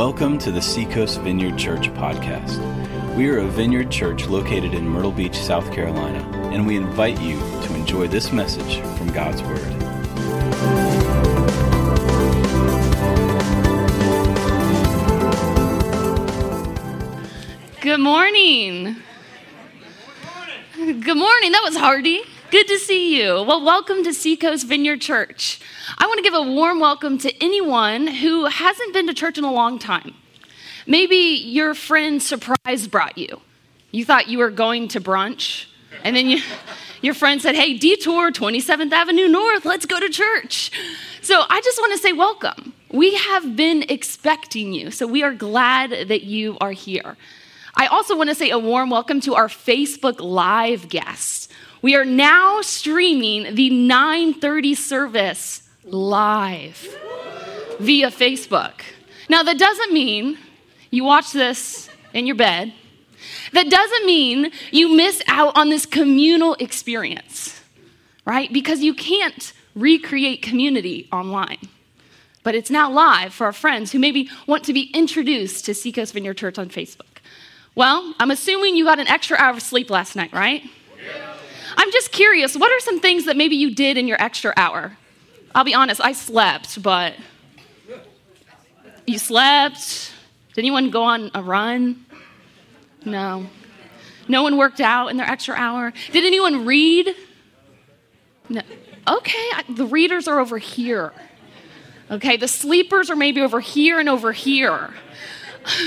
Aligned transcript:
Welcome 0.00 0.38
to 0.38 0.50
the 0.50 0.62
Seacoast 0.62 1.20
Vineyard 1.20 1.58
Church 1.58 1.92
podcast. 1.92 2.56
We 3.16 3.28
are 3.28 3.40
a 3.40 3.46
vineyard 3.46 3.90
church 3.90 4.28
located 4.28 4.72
in 4.72 4.88
Myrtle 4.88 5.12
Beach, 5.12 5.36
South 5.36 5.70
Carolina, 5.74 6.20
and 6.54 6.66
we 6.66 6.78
invite 6.78 7.20
you 7.20 7.38
to 7.38 7.74
enjoy 7.74 8.08
this 8.08 8.32
message 8.32 8.80
from 8.96 9.12
God's 9.12 9.42
Word. 9.42 9.60
Good 17.82 18.00
morning. 18.00 18.96
Good 20.76 21.18
morning. 21.18 21.52
That 21.52 21.62
was 21.62 21.76
Hardy. 21.76 22.22
Good 22.50 22.68
to 22.68 22.78
see 22.78 23.20
you. 23.20 23.42
Well, 23.42 23.62
welcome 23.62 24.02
to 24.04 24.14
Seacoast 24.14 24.66
Vineyard 24.66 25.02
Church. 25.02 25.60
I 26.10 26.12
want 26.12 26.24
to 26.24 26.28
give 26.28 26.34
a 26.34 26.42
warm 26.42 26.80
welcome 26.80 27.18
to 27.18 27.32
anyone 27.40 28.08
who 28.08 28.46
hasn't 28.46 28.92
been 28.92 29.06
to 29.06 29.14
church 29.14 29.38
in 29.38 29.44
a 29.44 29.52
long 29.52 29.78
time. 29.78 30.12
Maybe 30.84 31.14
your 31.14 31.72
friend 31.72 32.20
surprise 32.20 32.88
brought 32.88 33.16
you. 33.16 33.40
You 33.92 34.04
thought 34.04 34.26
you 34.26 34.38
were 34.38 34.50
going 34.50 34.88
to 34.88 35.00
brunch, 35.00 35.66
and 36.02 36.16
then 36.16 36.26
you, 36.26 36.42
your 37.00 37.14
friend 37.14 37.40
said, 37.40 37.54
Hey, 37.54 37.78
detour 37.78 38.32
27th 38.32 38.90
Avenue 38.90 39.28
North, 39.28 39.64
let's 39.64 39.86
go 39.86 40.00
to 40.00 40.08
church. 40.08 40.72
So 41.22 41.44
I 41.48 41.60
just 41.60 41.78
want 41.78 41.92
to 41.92 41.98
say 41.98 42.12
welcome. 42.12 42.74
We 42.90 43.14
have 43.14 43.54
been 43.54 43.84
expecting 43.88 44.72
you, 44.72 44.90
so 44.90 45.06
we 45.06 45.22
are 45.22 45.32
glad 45.32 46.08
that 46.08 46.24
you 46.24 46.58
are 46.60 46.72
here. 46.72 47.16
I 47.76 47.86
also 47.86 48.16
want 48.16 48.30
to 48.30 48.34
say 48.34 48.50
a 48.50 48.58
warm 48.58 48.90
welcome 48.90 49.20
to 49.20 49.36
our 49.36 49.46
Facebook 49.46 50.18
Live 50.18 50.88
guests. 50.88 51.48
We 51.82 51.94
are 51.94 52.04
now 52.04 52.62
streaming 52.62 53.54
the 53.54 53.70
9:30 53.70 54.76
service 54.76 55.69
live 55.84 56.96
via 57.78 58.10
Facebook. 58.10 58.82
Now 59.28 59.42
that 59.42 59.58
doesn't 59.58 59.92
mean 59.92 60.38
you 60.90 61.04
watch 61.04 61.32
this 61.32 61.88
in 62.12 62.26
your 62.26 62.36
bed. 62.36 62.72
That 63.52 63.70
doesn't 63.70 64.06
mean 64.06 64.50
you 64.70 64.94
miss 64.94 65.22
out 65.26 65.56
on 65.56 65.68
this 65.68 65.86
communal 65.86 66.54
experience, 66.54 67.60
right? 68.24 68.52
Because 68.52 68.80
you 68.80 68.94
can't 68.94 69.52
recreate 69.74 70.42
community 70.42 71.08
online. 71.12 71.58
But 72.42 72.54
it's 72.54 72.70
now 72.70 72.90
live 72.90 73.34
for 73.34 73.44
our 73.44 73.52
friends 73.52 73.92
who 73.92 73.98
maybe 73.98 74.30
want 74.46 74.64
to 74.64 74.72
be 74.72 74.90
introduced 74.94 75.66
to 75.66 75.74
Seacoast 75.74 76.14
Vineyard 76.14 76.38
Church 76.38 76.58
on 76.58 76.70
Facebook. 76.70 77.18
Well, 77.74 78.14
I'm 78.18 78.30
assuming 78.30 78.76
you 78.76 78.84
got 78.84 78.98
an 78.98 79.08
extra 79.08 79.36
hour 79.38 79.50
of 79.50 79.62
sleep 79.62 79.90
last 79.90 80.16
night, 80.16 80.32
right? 80.32 80.62
I'm 81.76 81.92
just 81.92 82.12
curious, 82.12 82.56
what 82.56 82.72
are 82.72 82.80
some 82.80 82.98
things 82.98 83.26
that 83.26 83.36
maybe 83.36 83.56
you 83.56 83.74
did 83.74 83.96
in 83.96 84.08
your 84.08 84.20
extra 84.20 84.52
hour? 84.56 84.96
I'll 85.54 85.64
be 85.64 85.74
honest, 85.74 86.00
I 86.00 86.12
slept, 86.12 86.82
but 86.82 87.14
you 89.06 89.18
slept? 89.18 90.12
Did 90.54 90.60
anyone 90.62 90.90
go 90.90 91.02
on 91.02 91.30
a 91.34 91.42
run? 91.42 92.04
No. 93.04 93.46
No 94.28 94.42
one 94.42 94.56
worked 94.56 94.80
out 94.80 95.08
in 95.08 95.16
their 95.16 95.26
extra 95.26 95.56
hour? 95.56 95.92
Did 96.12 96.24
anyone 96.24 96.64
read? 96.64 97.14
No. 98.48 98.62
Okay, 99.08 99.50
the 99.68 99.86
readers 99.86 100.28
are 100.28 100.38
over 100.38 100.58
here. 100.58 101.12
Okay, 102.10 102.36
the 102.36 102.48
sleepers 102.48 103.10
are 103.10 103.16
maybe 103.16 103.40
over 103.40 103.60
here 103.60 103.98
and 103.98 104.08
over 104.08 104.32
here. 104.32 104.90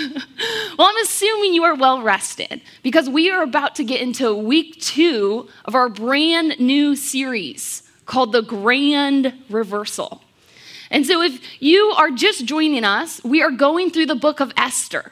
well, 0.78 0.88
I'm 0.88 0.98
assuming 1.04 1.54
you 1.54 1.64
are 1.64 1.76
well 1.76 2.02
rested 2.02 2.62
because 2.82 3.10
we 3.10 3.30
are 3.30 3.44
about 3.44 3.76
to 3.76 3.84
get 3.84 4.02
into 4.02 4.34
week 4.34 4.80
two 4.82 5.48
of 5.66 5.76
our 5.76 5.90
brand 5.90 6.60
new 6.60 6.96
series 6.96 7.84
called 8.06 8.32
The 8.32 8.42
Grand 8.42 9.34
Reversal. 9.50 10.22
And 10.90 11.06
so, 11.06 11.22
if 11.22 11.42
you 11.62 11.94
are 11.98 12.12
just 12.12 12.46
joining 12.46 12.84
us, 12.84 13.24
we 13.24 13.42
are 13.42 13.52
going 13.52 13.90
through 13.90 14.06
the 14.06 14.16
book 14.16 14.40
of 14.40 14.54
Esther. 14.56 15.12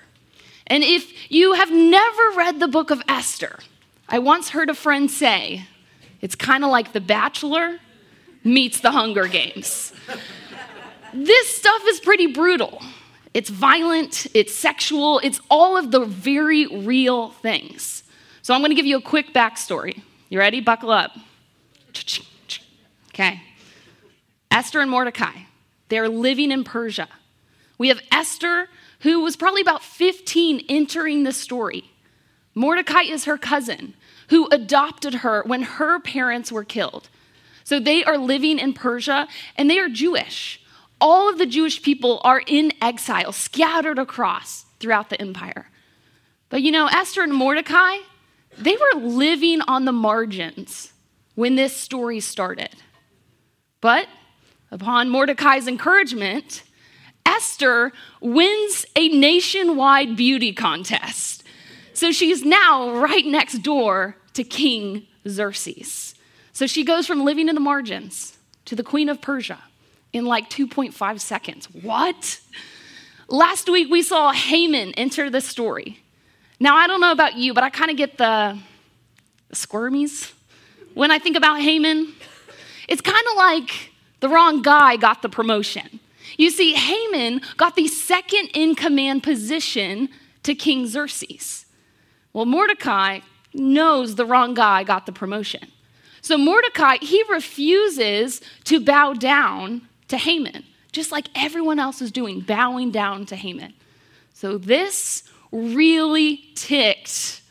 And 0.68 0.84
if 0.84 1.32
you 1.32 1.54
have 1.54 1.72
never 1.72 2.32
read 2.36 2.60
the 2.60 2.68
book 2.68 2.92
of 2.92 3.02
Esther, 3.08 3.60
I 4.08 4.20
once 4.20 4.50
heard 4.50 4.70
a 4.70 4.74
friend 4.74 5.10
say, 5.10 5.66
it's 6.22 6.36
kind 6.36 6.64
of 6.64 6.70
like 6.70 6.94
The 6.94 7.02
Bachelor 7.02 7.80
meets 8.44 8.80
The 8.80 8.92
Hunger 8.92 9.28
Games. 9.28 9.94
this 11.14 11.56
stuff 11.56 11.82
is 11.88 12.00
pretty 12.00 12.28
brutal. 12.28 12.82
It's 13.34 13.50
violent, 13.50 14.28
it's 14.34 14.54
sexual, 14.54 15.20
it's 15.20 15.40
all 15.50 15.78
of 15.78 15.92
the 15.92 16.06
very 16.06 16.68
real 16.68 17.30
things. 17.30 18.04
So 18.42 18.54
I'm 18.54 18.62
going 18.62 18.72
to 18.72 18.76
give 18.76 18.86
you 18.86 18.98
a 18.98 19.02
quick 19.02 19.34
backstory. 19.34 20.02
You 20.30 20.40
ready? 20.40 20.60
Buckle 20.62 20.92
up. 20.92 21.12
Okay. 23.22 23.42
Esther 24.50 24.80
and 24.80 24.90
Mordecai, 24.90 25.44
they're 25.90 26.10
living 26.10 26.52
in 26.52 26.64
Persia. 26.64 27.08
We 27.78 27.90
have 27.90 28.02
Esther, 28.12 28.68
who 29.02 29.22
was 29.22 29.36
probably 29.36 29.62
about 29.62 29.84
15 29.84 30.66
entering 30.68 31.24
the 31.24 31.32
story. 31.32 31.92
Mordecai 32.56 33.02
is 33.02 33.26
her 33.26 33.38
cousin, 33.38 33.94
who 34.30 34.48
adopted 34.50 35.16
her 35.16 35.44
when 35.46 35.62
her 35.64 36.00
parents 36.00 36.52
were 36.52 36.64
killed. 36.64 37.10
So 37.64 37.80
they 37.80 38.04
are 38.04 38.18
living 38.18 38.60
in 38.60 38.74
Persia 38.74 39.28
and 39.56 39.70
they 39.70 39.80
are 39.80 39.88
Jewish 39.88 40.62
all 41.02 41.28
of 41.28 41.40
the 41.40 41.48
Jewish 41.48 41.82
people 41.82 42.22
are 42.24 42.44
in 42.46 42.72
exile, 42.80 43.32
scattered 43.32 43.98
across 43.98 44.66
throughout 44.80 45.10
the 45.10 45.20
empire. 45.20 45.68
But 46.50 46.62
you 46.62 46.72
know, 46.72 46.88
Esther 46.88 47.24
and 47.24 47.34
Mordecai, 47.34 47.98
they 48.58 48.78
were 48.78 49.02
living 49.02 49.62
on 49.62 49.86
the 49.86 49.92
margins 49.92 50.94
when 51.34 51.56
this 51.56 51.76
story 51.76 52.20
started. 52.20 52.76
But 53.82 54.08
upon 54.72 55.10
Mordecai's 55.10 55.68
encouragement, 55.68 56.64
Esther 57.26 57.92
wins 58.20 58.86
a 58.96 59.10
nationwide 59.10 60.16
beauty 60.16 60.54
contest. 60.54 61.44
So 61.94 62.12
she's 62.12 62.44
now 62.44 62.96
right 62.96 63.26
next 63.26 63.60
door 63.60 64.16
to 64.34 64.44
King 64.44 65.08
Xerxes. 65.28 66.16
So 66.54 66.68
she 66.68 66.84
goes 66.84 67.06
from 67.06 67.24
living 67.24 67.50
in 67.50 67.56
the 67.56 67.62
margins 67.62 68.38
to 68.66 68.76
the 68.76 68.84
queen 68.84 69.10
of 69.10 69.22
Persia 69.22 69.60
in 70.14 70.26
like 70.26 70.50
2.5 70.50 71.20
seconds. 71.20 71.66
What? 71.66 72.40
Last 73.28 73.70
week 73.70 73.90
we 73.90 74.02
saw 74.02 74.32
Haman 74.32 74.94
enter 74.94 75.30
the 75.30 75.42
story. 75.42 76.00
Now, 76.60 76.76
I 76.76 76.86
don't 76.86 77.02
know 77.02 77.12
about 77.12 77.38
you, 77.38 77.54
but 77.54 77.64
I 77.64 77.70
kind 77.70 77.90
of 77.90 77.98
get 77.98 78.18
the, 78.18 78.60
squirmies 79.54 80.32
when 80.94 81.12
I 81.12 81.20
think 81.20 81.36
about 81.36 81.60
Haman. 81.60 82.14
It's 82.92 83.00
kind 83.00 83.26
of 83.32 83.38
like 83.38 83.94
the 84.20 84.28
wrong 84.28 84.62
guy 84.62 84.98
got 84.98 85.22
the 85.22 85.30
promotion. 85.30 86.02
You 86.38 86.50
see, 86.50 86.74
Haman 86.74 87.40
got 87.56 87.78
the 87.78 87.88
second 87.88 88.50
in 88.54 88.76
command 88.76 89.24
position 89.24 90.10
to 90.44 90.54
King 90.54 90.88
Xerxes. 90.88 91.66
Well, 92.34 92.46
Mordecai 92.46 93.22
knows 93.54 94.16
the 94.16 94.26
wrong 94.26 94.54
guy 94.54 94.84
got 94.84 95.06
the 95.06 95.14
promotion. 95.14 95.70
So 96.20 96.38
Mordecai, 96.38 96.98
he 97.02 97.24
refuses 97.30 98.42
to 98.66 98.82
bow 98.82 99.14
down 99.14 99.88
to 100.10 100.18
Haman, 100.18 100.66
just 100.92 101.14
like 101.14 101.28
everyone 101.34 101.80
else 101.80 102.02
is 102.02 102.12
doing, 102.12 102.42
bowing 102.42 102.92
down 102.92 103.26
to 103.28 103.38
Haman. 103.38 103.74
So 104.34 104.58
this 104.58 105.24
really 105.54 106.44
ticked 106.56 107.42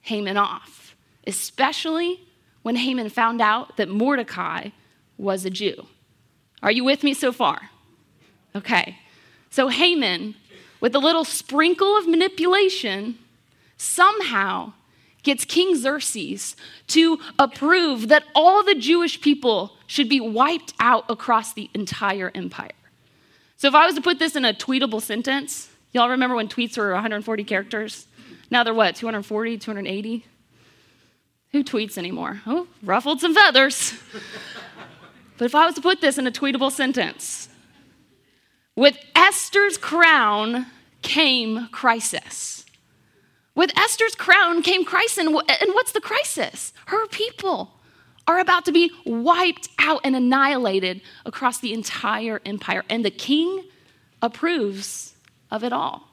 Haman 0.00 0.38
off, 0.38 0.96
especially 1.26 2.20
when 2.62 2.76
Haman 2.76 3.08
found 3.08 3.40
out 3.40 3.76
that 3.76 3.88
Mordecai 3.88 4.70
was 5.18 5.44
a 5.44 5.50
Jew. 5.50 5.86
Are 6.62 6.70
you 6.70 6.84
with 6.84 7.02
me 7.02 7.12
so 7.12 7.32
far? 7.32 7.70
Okay. 8.54 8.98
So 9.50 9.68
Haman, 9.68 10.34
with 10.80 10.94
a 10.94 10.98
little 10.98 11.24
sprinkle 11.24 11.96
of 11.96 12.08
manipulation, 12.08 13.18
somehow 13.76 14.72
gets 15.22 15.44
King 15.44 15.76
Xerxes 15.76 16.56
to 16.88 17.18
approve 17.38 18.08
that 18.08 18.24
all 18.34 18.64
the 18.64 18.74
Jewish 18.74 19.20
people 19.20 19.72
should 19.86 20.08
be 20.08 20.20
wiped 20.20 20.74
out 20.80 21.04
across 21.08 21.52
the 21.52 21.68
entire 21.74 22.30
empire. 22.34 22.70
So, 23.56 23.66
if 23.66 23.74
I 23.74 23.86
was 23.86 23.96
to 23.96 24.00
put 24.00 24.20
this 24.20 24.36
in 24.36 24.44
a 24.44 24.54
tweetable 24.54 25.02
sentence, 25.02 25.68
y'all 25.92 26.08
remember 26.08 26.36
when 26.36 26.48
tweets 26.48 26.78
were 26.78 26.92
140 26.92 27.44
characters? 27.44 28.06
Now 28.50 28.62
they're 28.62 28.72
what, 28.72 28.94
240, 28.96 29.58
280? 29.58 30.24
Who 31.52 31.64
tweets 31.64 31.98
anymore? 31.98 32.40
Oh, 32.46 32.68
ruffled 32.82 33.20
some 33.20 33.34
feathers. 33.34 33.94
but 35.38 35.44
if 35.44 35.54
I 35.54 35.64
was 35.64 35.74
to 35.76 35.80
put 35.80 36.00
this 36.00 36.18
in 36.18 36.26
a 36.26 36.32
tweetable 36.32 36.72
sentence, 36.72 37.48
with 38.76 38.98
Esther's 39.14 39.78
crown 39.78 40.66
came 41.02 41.68
crisis. 41.68 42.64
With 43.54 43.76
Esther's 43.76 44.14
crown 44.14 44.62
came 44.62 44.84
crisis. 44.84 45.18
And 45.18 45.34
what's 45.34 45.92
the 45.92 46.00
crisis? 46.00 46.72
Her 46.86 47.06
people 47.08 47.72
are 48.28 48.38
about 48.38 48.64
to 48.66 48.72
be 48.72 48.92
wiped 49.04 49.68
out 49.78 50.00
and 50.04 50.14
annihilated 50.14 51.00
across 51.24 51.58
the 51.58 51.72
entire 51.72 52.40
empire. 52.44 52.84
And 52.88 53.04
the 53.04 53.10
king 53.10 53.64
approves 54.22 55.14
of 55.50 55.64
it 55.64 55.72
all. 55.72 56.04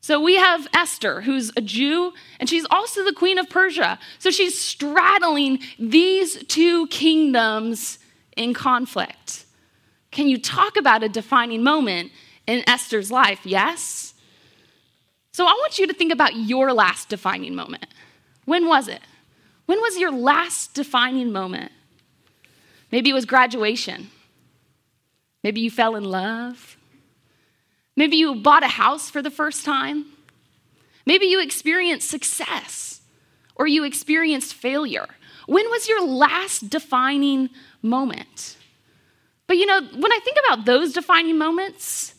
So 0.00 0.20
we 0.20 0.36
have 0.36 0.66
Esther, 0.72 1.20
who's 1.20 1.52
a 1.56 1.60
Jew, 1.60 2.12
and 2.40 2.48
she's 2.48 2.66
also 2.70 3.04
the 3.04 3.12
queen 3.12 3.36
of 3.36 3.50
Persia. 3.50 3.98
So 4.18 4.30
she's 4.30 4.58
straddling 4.58 5.58
these 5.78 6.42
two 6.46 6.86
kingdoms 6.86 7.98
in 8.38 8.54
conflict. 8.54 9.44
Can 10.10 10.28
you 10.28 10.38
talk 10.38 10.76
about 10.76 11.02
a 11.02 11.08
defining 11.08 11.62
moment 11.62 12.12
in 12.46 12.62
Esther's 12.66 13.10
life, 13.10 13.40
yes? 13.44 14.14
So 15.32 15.44
I 15.44 15.52
want 15.52 15.78
you 15.78 15.86
to 15.86 15.92
think 15.92 16.12
about 16.12 16.34
your 16.34 16.72
last 16.72 17.08
defining 17.08 17.54
moment. 17.54 17.86
When 18.44 18.66
was 18.66 18.88
it? 18.88 19.02
When 19.66 19.80
was 19.80 19.98
your 19.98 20.10
last 20.10 20.72
defining 20.72 21.30
moment? 21.30 21.72
Maybe 22.90 23.10
it 23.10 23.12
was 23.12 23.26
graduation. 23.26 24.08
Maybe 25.44 25.60
you 25.60 25.70
fell 25.70 25.94
in 25.94 26.04
love. 26.04 26.76
Maybe 27.96 28.16
you 28.16 28.36
bought 28.36 28.62
a 28.62 28.68
house 28.68 29.10
for 29.10 29.20
the 29.20 29.30
first 29.30 29.64
time. 29.64 30.06
Maybe 31.04 31.26
you 31.26 31.40
experienced 31.40 32.08
success 32.08 33.00
or 33.54 33.66
you 33.66 33.84
experienced 33.84 34.54
failure. 34.54 35.06
When 35.46 35.68
was 35.70 35.88
your 35.88 36.04
last 36.06 36.70
defining 36.70 37.50
moment? 37.82 38.56
But 39.46 39.56
you 39.56 39.66
know, 39.66 39.80
when 39.80 40.12
I 40.12 40.20
think 40.22 40.36
about 40.46 40.64
those 40.64 40.92
defining 40.92 41.38
moments, 41.38 42.14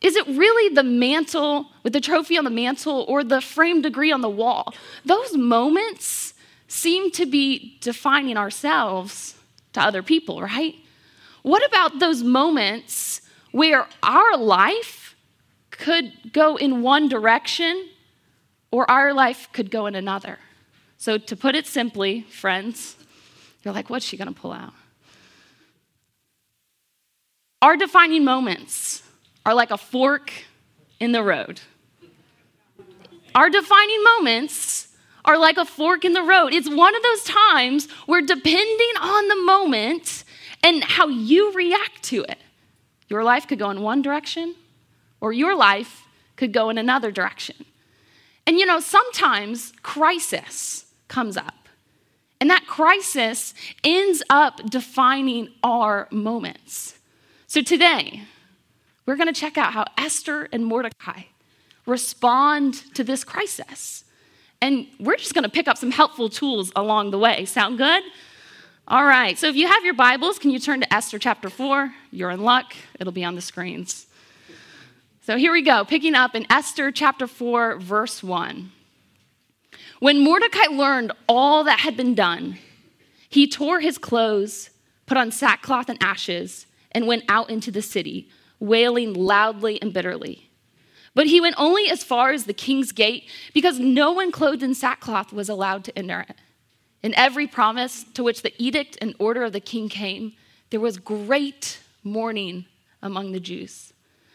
is 0.00 0.14
it 0.14 0.26
really 0.28 0.74
the 0.74 0.84
mantle 0.84 1.66
with 1.82 1.92
the 1.92 2.00
trophy 2.00 2.38
on 2.38 2.44
the 2.44 2.50
mantle 2.50 3.04
or 3.08 3.24
the 3.24 3.40
framed 3.40 3.82
degree 3.82 4.12
on 4.12 4.20
the 4.20 4.28
wall? 4.28 4.72
Those 5.04 5.36
moments 5.36 6.34
seem 6.68 7.10
to 7.12 7.26
be 7.26 7.78
defining 7.80 8.36
ourselves 8.36 9.34
to 9.72 9.80
other 9.80 10.02
people, 10.02 10.40
right? 10.40 10.76
What 11.42 11.66
about 11.66 11.98
those 11.98 12.22
moments 12.22 13.22
where 13.50 13.86
our 14.02 14.36
life 14.36 15.16
could 15.70 16.32
go 16.32 16.56
in 16.56 16.82
one 16.82 17.08
direction 17.08 17.88
or 18.70 18.88
our 18.90 19.12
life 19.12 19.48
could 19.52 19.70
go 19.70 19.86
in 19.86 19.94
another? 19.94 20.38
So, 20.96 21.16
to 21.16 21.36
put 21.36 21.54
it 21.54 21.66
simply, 21.66 22.22
friends, 22.22 22.96
you're 23.62 23.74
like, 23.74 23.88
what's 23.88 24.04
she 24.04 24.16
gonna 24.16 24.32
pull 24.32 24.52
out? 24.52 24.72
Our 27.60 27.76
defining 27.76 28.24
moments 28.24 29.02
are 29.44 29.54
like 29.54 29.70
a 29.70 29.78
fork 29.78 30.32
in 31.00 31.12
the 31.12 31.22
road. 31.22 31.60
Our 33.34 33.50
defining 33.50 34.02
moments 34.04 34.88
are 35.24 35.36
like 35.36 35.56
a 35.56 35.64
fork 35.64 36.04
in 36.04 36.12
the 36.12 36.22
road. 36.22 36.52
It's 36.54 36.68
one 36.68 36.94
of 36.94 37.02
those 37.02 37.24
times 37.24 37.90
where, 38.06 38.22
depending 38.22 38.92
on 39.00 39.28
the 39.28 39.36
moment 39.42 40.24
and 40.62 40.82
how 40.84 41.08
you 41.08 41.52
react 41.52 42.02
to 42.04 42.24
it, 42.28 42.38
your 43.08 43.24
life 43.24 43.46
could 43.46 43.58
go 43.58 43.70
in 43.70 43.82
one 43.82 44.02
direction 44.02 44.54
or 45.20 45.32
your 45.32 45.56
life 45.56 46.04
could 46.36 46.52
go 46.52 46.70
in 46.70 46.78
another 46.78 47.10
direction. 47.10 47.56
And 48.46 48.58
you 48.58 48.66
know, 48.66 48.80
sometimes 48.80 49.72
crisis 49.82 50.86
comes 51.08 51.36
up. 51.36 51.54
And 52.40 52.48
that 52.50 52.66
crisis 52.66 53.52
ends 53.82 54.22
up 54.30 54.70
defining 54.70 55.48
our 55.64 56.06
moments. 56.12 56.97
So 57.50 57.62
today, 57.62 58.24
we're 59.06 59.16
going 59.16 59.32
to 59.32 59.40
check 59.40 59.56
out 59.56 59.72
how 59.72 59.86
Esther 59.96 60.50
and 60.52 60.66
Mordecai 60.66 61.22
respond 61.86 62.74
to 62.94 63.02
this 63.02 63.24
crisis. 63.24 64.04
And 64.60 64.86
we're 65.00 65.16
just 65.16 65.32
going 65.32 65.44
to 65.44 65.50
pick 65.50 65.66
up 65.66 65.78
some 65.78 65.90
helpful 65.90 66.28
tools 66.28 66.70
along 66.76 67.10
the 67.10 67.18
way. 67.18 67.46
Sound 67.46 67.78
good? 67.78 68.02
All 68.86 69.06
right. 69.06 69.38
So 69.38 69.48
if 69.48 69.56
you 69.56 69.66
have 69.66 69.82
your 69.82 69.94
Bibles, 69.94 70.38
can 70.38 70.50
you 70.50 70.58
turn 70.58 70.82
to 70.82 70.92
Esther 70.92 71.18
chapter 71.18 71.48
4? 71.48 71.94
You're 72.10 72.28
in 72.32 72.42
luck, 72.42 72.76
it'll 73.00 73.14
be 73.14 73.24
on 73.24 73.34
the 73.34 73.40
screens. 73.40 74.06
So 75.22 75.38
here 75.38 75.52
we 75.52 75.62
go, 75.62 75.86
picking 75.86 76.14
up 76.14 76.34
in 76.34 76.44
Esther 76.52 76.92
chapter 76.92 77.26
4, 77.26 77.78
verse 77.78 78.22
1. 78.22 78.72
When 80.00 80.22
Mordecai 80.22 80.66
learned 80.70 81.12
all 81.26 81.64
that 81.64 81.80
had 81.80 81.96
been 81.96 82.14
done, 82.14 82.58
he 83.30 83.48
tore 83.48 83.80
his 83.80 83.96
clothes, 83.96 84.68
put 85.06 85.16
on 85.16 85.30
sackcloth 85.30 85.88
and 85.88 86.02
ashes, 86.02 86.66
and 86.92 87.06
went 87.06 87.24
out 87.28 87.50
into 87.50 87.70
the 87.70 87.82
city, 87.82 88.28
wailing 88.60 89.14
loudly 89.14 89.80
and 89.80 89.92
bitterly. 89.92 90.50
But 91.14 91.26
he 91.26 91.40
went 91.40 91.56
only 91.58 91.90
as 91.90 92.04
far 92.04 92.30
as 92.30 92.44
the 92.44 92.52
king's 92.52 92.92
gate 92.92 93.28
because 93.52 93.80
no 93.80 94.12
one 94.12 94.30
clothed 94.30 94.62
in 94.62 94.74
sackcloth 94.74 95.32
was 95.32 95.48
allowed 95.48 95.84
to 95.84 95.98
enter 95.98 96.20
it. 96.20 96.36
In 97.02 97.14
every 97.14 97.46
promise 97.46 98.04
to 98.14 98.22
which 98.22 98.42
the 98.42 98.54
edict 98.56 98.98
and 99.00 99.14
order 99.18 99.44
of 99.44 99.52
the 99.52 99.60
king 99.60 99.88
came, 99.88 100.34
there 100.70 100.80
was 100.80 100.98
great 100.98 101.80
mourning 102.04 102.66
among 103.02 103.32
the 103.32 103.40
Jews. 103.40 103.92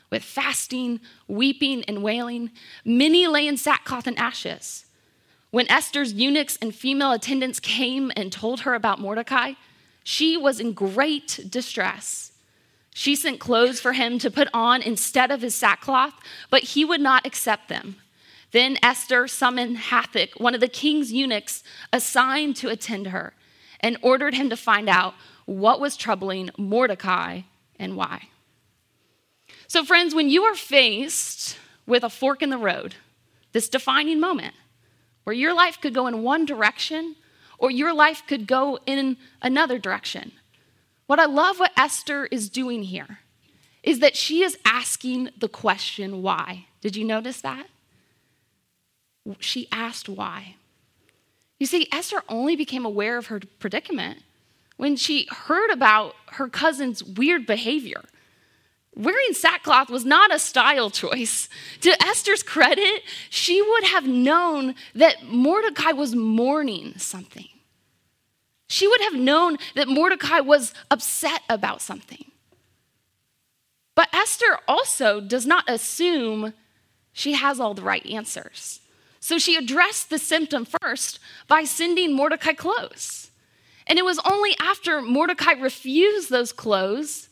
With 0.10 0.24
fasting, 0.24 1.00
weeping, 1.28 1.84
and 1.86 2.04
wailing, 2.04 2.52
many 2.86 3.28
lay 3.28 3.48
in 3.48 3.58
sackcloth 3.58 4.06
and 4.06 4.18
ashes. 4.18 4.86
When 5.52 5.70
Esther's 5.72 6.14
eunuchs 6.14 6.58
and 6.62 6.74
female 6.74 7.14
attendants 7.14 7.60
came 7.60 8.12
and 8.16 8.32
told 8.32 8.62
her 8.62 8.74
about 8.74 9.00
Mordecai, 9.00 9.54
she 10.04 10.36
was 10.36 10.60
in 10.60 10.74
great 10.74 11.40
distress 11.50 12.33
she 12.94 13.16
sent 13.16 13.40
clothes 13.40 13.80
for 13.80 13.94
him 13.94 14.20
to 14.20 14.30
put 14.30 14.48
on 14.54 14.82
instead 14.82 15.32
of 15.32 15.42
his 15.42 15.56
sackcloth, 15.56 16.14
but 16.50 16.64
he 16.64 16.86
would 16.86 17.02
not 17.02 17.26
accept 17.26 17.68
them. 17.68 17.96
Then 18.52 18.78
Esther 18.84 19.28
summoned 19.28 19.78
Hathach, 19.78 20.40
one 20.40 20.54
of 20.54 20.62
the 20.62 20.68
king's 20.68 21.12
eunuchs 21.12 21.64
assigned 21.92 22.56
to 22.58 22.70
attend 22.70 23.08
her, 23.08 23.34
and 23.80 23.98
ordered 24.02 24.36
him 24.36 24.50
to 24.52 24.56
find 24.56 24.88
out 24.88 25.16
what 25.46 25.82
was 25.82 25.98
troubling 25.98 26.52
Mordecai 26.58 27.42
and 27.80 27.98
why. 27.98 28.30
So, 29.68 29.84
friends, 29.84 30.14
when 30.14 30.30
you 30.30 30.44
are 30.44 30.56
faced 30.56 31.58
with 31.88 32.04
a 32.04 32.10
fork 32.10 32.44
in 32.44 32.52
the 32.52 32.58
road, 32.60 32.96
this 33.54 33.70
defining 33.70 34.20
moment 34.20 34.54
where 35.24 35.36
your 35.36 35.54
life 35.54 35.82
could 35.82 35.94
go 35.94 36.06
in 36.06 36.22
one 36.22 36.46
direction 36.46 37.16
or 37.58 37.72
your 37.72 37.94
life 37.94 38.24
could 38.28 38.46
go 38.46 38.78
in 38.86 39.18
another 39.42 39.80
direction, 39.80 40.34
what 41.08 41.20
I 41.20 41.26
love 41.26 41.60
what 41.60 41.72
Esther 41.78 42.26
is 42.26 42.50
doing 42.50 42.84
here 42.84 43.20
is 43.84 44.00
that 44.00 44.16
she 44.16 44.44
is 44.44 44.58
asking 44.66 45.30
the 45.38 45.50
question 45.50 46.22
why. 46.22 46.66
Did 46.82 46.96
you 46.96 47.04
notice 47.04 47.42
that? 47.42 47.68
She 49.40 49.68
asked 49.72 50.10
why. 50.10 50.56
You 51.60 51.66
see, 51.66 51.88
Esther 51.92 52.24
only 52.28 52.56
became 52.56 52.86
aware 52.86 53.18
of 53.18 53.28
her 53.28 53.42
predicament 53.60 54.20
when 54.78 54.96
she 54.96 55.28
heard 55.30 55.70
about 55.72 56.16
her 56.32 56.50
cousin's 56.50 57.04
weird 57.04 57.46
behavior. 57.46 58.04
Wearing 58.96 59.34
sackcloth 59.34 59.90
was 59.90 60.06
not 60.06 60.34
a 60.34 60.40
style 60.40 60.90
choice. 60.90 61.50
To 61.82 62.04
Esther's 62.04 62.44
credit, 62.44 63.04
she 63.30 63.62
would 63.62 63.86
have 63.86 64.06
known 64.06 64.76
that 64.94 65.24
Mordecai 65.26 65.92
was 65.92 66.16
mourning 66.16 66.94
something. 66.98 67.48
She 68.74 68.88
would 68.88 69.02
have 69.02 69.14
known 69.14 69.58
that 69.76 69.88
Mordecai 69.88 70.40
was 70.40 70.74
upset 70.90 71.44
about 71.48 71.80
something. 71.80 72.26
But 73.94 74.10
Esther 74.12 74.58
also 74.68 75.22
does 75.22 75.46
not 75.46 75.70
assume 75.70 76.56
she 77.12 77.34
has 77.34 77.60
all 77.60 77.76
the 77.76 77.84
right 77.84 78.04
answers. 78.08 78.80
So 79.20 79.38
she 79.38 79.56
addressed 79.56 80.10
the 80.10 80.18
symptom 80.18 80.66
first 80.66 81.20
by 81.48 81.66
sending 81.66 82.16
Mordecai 82.16 82.54
clothes. 82.54 83.30
And 83.86 84.00
it 84.00 84.06
was 84.06 84.20
only 84.26 84.56
after 84.60 85.04
Mordecai 85.04 85.52
refused 85.52 86.32
those 86.32 86.52
clothes 86.52 87.30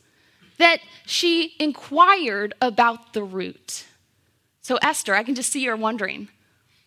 that 0.59 0.81
she 1.07 1.55
inquired 1.59 2.53
about 2.61 3.13
the 3.13 3.23
root. 3.23 3.85
So, 4.61 4.77
Esther, 4.83 5.15
I 5.15 5.23
can 5.23 5.33
just 5.33 5.51
see 5.51 5.65
her 5.65 5.75
wondering, 5.75 6.27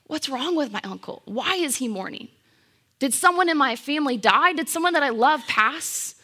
what's 0.07 0.29
wrong 0.29 0.55
with 0.55 0.71
my 0.71 0.81
uncle? 0.85 1.23
Why 1.25 1.57
is 1.57 1.79
he 1.79 1.89
mourning? 1.89 2.29
Did 3.05 3.13
someone 3.13 3.51
in 3.51 3.59
my 3.59 3.77
family 3.77 4.17
die? 4.17 4.55
Did 4.55 4.67
someone 4.67 4.95
that 4.95 5.03
I 5.03 5.11
love 5.11 5.47
pass? 5.47 6.15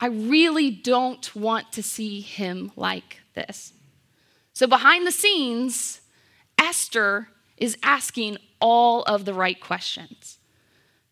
I 0.00 0.06
really 0.06 0.70
don't 0.70 1.36
want 1.36 1.72
to 1.72 1.82
see 1.82 2.22
him 2.22 2.72
like 2.74 3.20
this. 3.34 3.74
So, 4.54 4.66
behind 4.66 5.06
the 5.06 5.12
scenes, 5.12 6.00
Esther 6.58 7.28
is 7.58 7.76
asking 7.82 8.38
all 8.62 9.02
of 9.02 9.26
the 9.26 9.34
right 9.34 9.60
questions. 9.60 10.38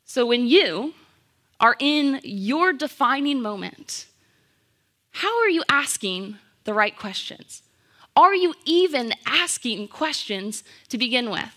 So, 0.06 0.25
when 0.25 0.46
you 0.46 0.94
are 1.61 1.76
in 1.78 2.20
your 2.25 2.73
defining 2.73 3.42
moment, 3.42 4.06
how 5.11 5.38
are 5.42 5.50
you 5.50 5.64
asking 5.68 6.38
the 6.64 6.73
right 6.73 6.96
questions? 6.96 7.61
Are 8.16 8.34
you 8.34 8.54
even 8.64 9.12
asking 9.26 9.88
questions 9.88 10.64
to 10.88 10.96
begin 10.96 11.28
with? 11.28 11.54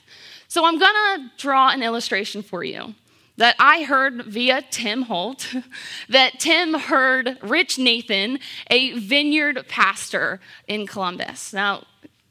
So, 0.50 0.66
I'm 0.66 0.77
gonna 0.77 1.32
draw 1.38 1.70
an 1.70 1.82
illustration 1.82 2.44
for 2.44 2.66
you 2.66 2.94
that 3.38 3.56
I 3.60 3.84
heard 3.84 4.25
via 4.25 4.63
Tim 4.70 5.03
Holt 5.03 5.53
that 6.10 6.39
Tim 6.39 6.74
heard 6.74 7.38
Rich 7.41 7.79
Nathan, 7.79 8.39
a 8.70 8.94
vineyard 9.00 9.65
pastor 9.67 10.39
in 10.67 10.88
Columbus. 10.88 11.53
Now, 11.53 11.84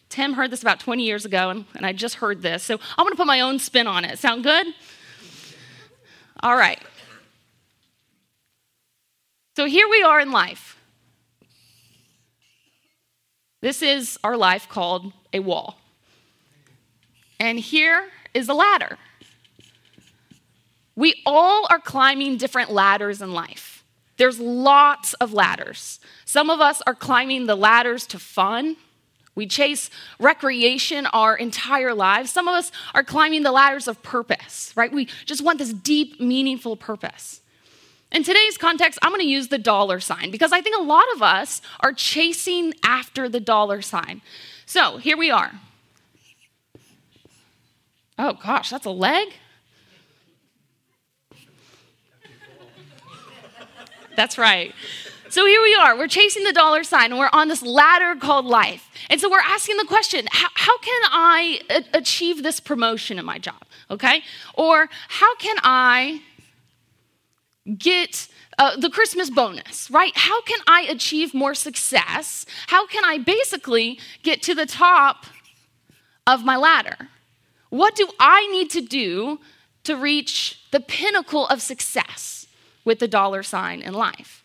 Tim 0.08 0.34
heard 0.34 0.50
this 0.50 0.62
about 0.62 0.80
20 0.80 1.04
years 1.04 1.24
ago, 1.24 1.50
and, 1.50 1.64
and 1.74 1.86
I 1.86 1.92
just 1.92 2.16
heard 2.16 2.42
this. 2.42 2.62
So 2.62 2.78
I'm 2.96 3.04
going 3.04 3.12
to 3.12 3.16
put 3.16 3.26
my 3.26 3.40
own 3.40 3.58
spin 3.58 3.86
on 3.86 4.04
it. 4.04 4.18
Sound 4.18 4.42
good? 4.44 4.66
All 6.40 6.56
right. 6.56 6.80
So 9.56 9.64
here 9.64 9.88
we 9.88 10.02
are 10.02 10.20
in 10.20 10.32
life. 10.32 10.78
This 13.62 13.82
is 13.82 14.18
our 14.22 14.36
life 14.36 14.68
called 14.68 15.12
a 15.32 15.40
wall. 15.40 15.78
And 17.40 17.58
here 17.58 18.08
is 18.34 18.48
a 18.48 18.54
ladder. 18.54 18.98
We 20.96 21.22
all 21.26 21.66
are 21.70 21.78
climbing 21.78 22.38
different 22.38 22.72
ladders 22.72 23.22
in 23.22 23.32
life. 23.32 23.84
There's 24.16 24.40
lots 24.40 25.12
of 25.14 25.34
ladders. 25.34 26.00
Some 26.24 26.48
of 26.48 26.60
us 26.60 26.82
are 26.86 26.94
climbing 26.94 27.46
the 27.46 27.54
ladders 27.54 28.06
to 28.08 28.18
fun 28.18 28.76
We 29.36 29.46
chase 29.46 29.90
recreation 30.18 31.04
our 31.06 31.36
entire 31.36 31.94
lives. 31.94 32.30
Some 32.30 32.48
of 32.48 32.54
us 32.54 32.72
are 32.94 33.04
climbing 33.04 33.42
the 33.42 33.52
ladders 33.52 33.86
of 33.86 34.02
purpose, 34.02 34.72
right? 34.74 34.90
We 34.90 35.04
just 35.26 35.44
want 35.44 35.58
this 35.58 35.74
deep, 35.74 36.18
meaningful 36.18 36.74
purpose. 36.74 37.42
In 38.10 38.24
today's 38.24 38.56
context, 38.56 38.98
I'm 39.02 39.10
going 39.10 39.20
to 39.20 39.28
use 39.28 39.48
the 39.48 39.58
dollar 39.58 40.00
sign 40.00 40.30
because 40.30 40.52
I 40.52 40.62
think 40.62 40.76
a 40.76 40.82
lot 40.82 41.04
of 41.14 41.22
us 41.22 41.60
are 41.80 41.92
chasing 41.92 42.72
after 42.82 43.28
the 43.28 43.40
dollar 43.40 43.82
sign. 43.82 44.22
So 44.64 44.96
here 44.96 45.18
we 45.18 45.30
are. 45.30 45.52
Oh 48.18 48.32
gosh, 48.42 48.70
that's 48.70 48.86
a 48.86 48.90
leg? 48.90 49.34
That's 54.16 54.38
right. 54.38 54.74
So 55.28 55.44
here 55.44 55.60
we 55.60 55.74
are. 55.74 55.96
We're 55.96 56.08
chasing 56.08 56.44
the 56.44 56.52
dollar 56.52 56.84
sign 56.84 57.10
and 57.10 57.18
we're 57.18 57.30
on 57.32 57.48
this 57.48 57.62
ladder 57.62 58.18
called 58.18 58.46
life. 58.46 58.88
And 59.10 59.20
so 59.20 59.30
we're 59.30 59.40
asking 59.40 59.76
the 59.76 59.84
question 59.84 60.26
how, 60.30 60.78
can 60.78 61.02
I 61.10 61.60
a- 61.68 61.98
achieve 61.98 62.42
this 62.42 62.60
promotion 62.60 63.18
in 63.18 63.24
my 63.24 63.38
job? 63.38 63.62
Okay? 63.90 64.22
Or 64.54 64.88
how 65.08 65.34
can 65.36 65.56
I 65.62 66.22
get 67.76 68.28
uh, 68.58 68.76
the 68.76 68.88
Christmas 68.88 69.28
bonus, 69.28 69.90
right? 69.90 70.12
How 70.14 70.40
can 70.42 70.60
I 70.66 70.82
achieve 70.82 71.34
more 71.34 71.54
success? 71.54 72.46
How 72.68 72.86
can 72.86 73.04
I 73.04 73.18
basically 73.18 73.98
get 74.22 74.42
to 74.44 74.54
the 74.54 74.66
top 74.66 75.26
of 76.26 76.44
my 76.44 76.56
ladder? 76.56 77.08
What 77.70 77.96
do 77.96 78.08
I 78.20 78.46
need 78.46 78.70
to 78.70 78.80
do 78.80 79.40
to 79.84 79.96
reach 79.96 80.62
the 80.70 80.80
pinnacle 80.80 81.46
of 81.48 81.60
success 81.60 82.35
with 82.86 83.00
the 83.00 83.08
dollar 83.08 83.42
sign 83.42 83.82
in 83.82 83.92
life? 83.92 84.42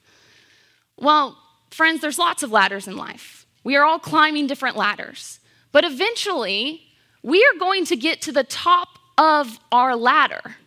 Well, 0.97 1.37
friends, 1.69 2.01
there's 2.01 2.19
lots 2.19 2.43
of 2.43 2.51
ladders 2.51 2.87
in 2.87 2.97
life. 2.97 3.45
We 3.63 3.77
are 3.77 3.85
all 3.85 3.99
climbing 3.99 4.47
different 4.47 4.75
ladders. 4.75 5.39
But 5.71 5.85
eventually, 5.85 6.83
we 7.23 7.41
are 7.43 7.57
going 7.57 7.85
to 7.85 7.95
get 7.95 8.21
to 8.23 8.33
the 8.33 8.43
top 8.43 8.89
of 9.17 9.59
our 9.71 9.95
ladder, 9.95 10.57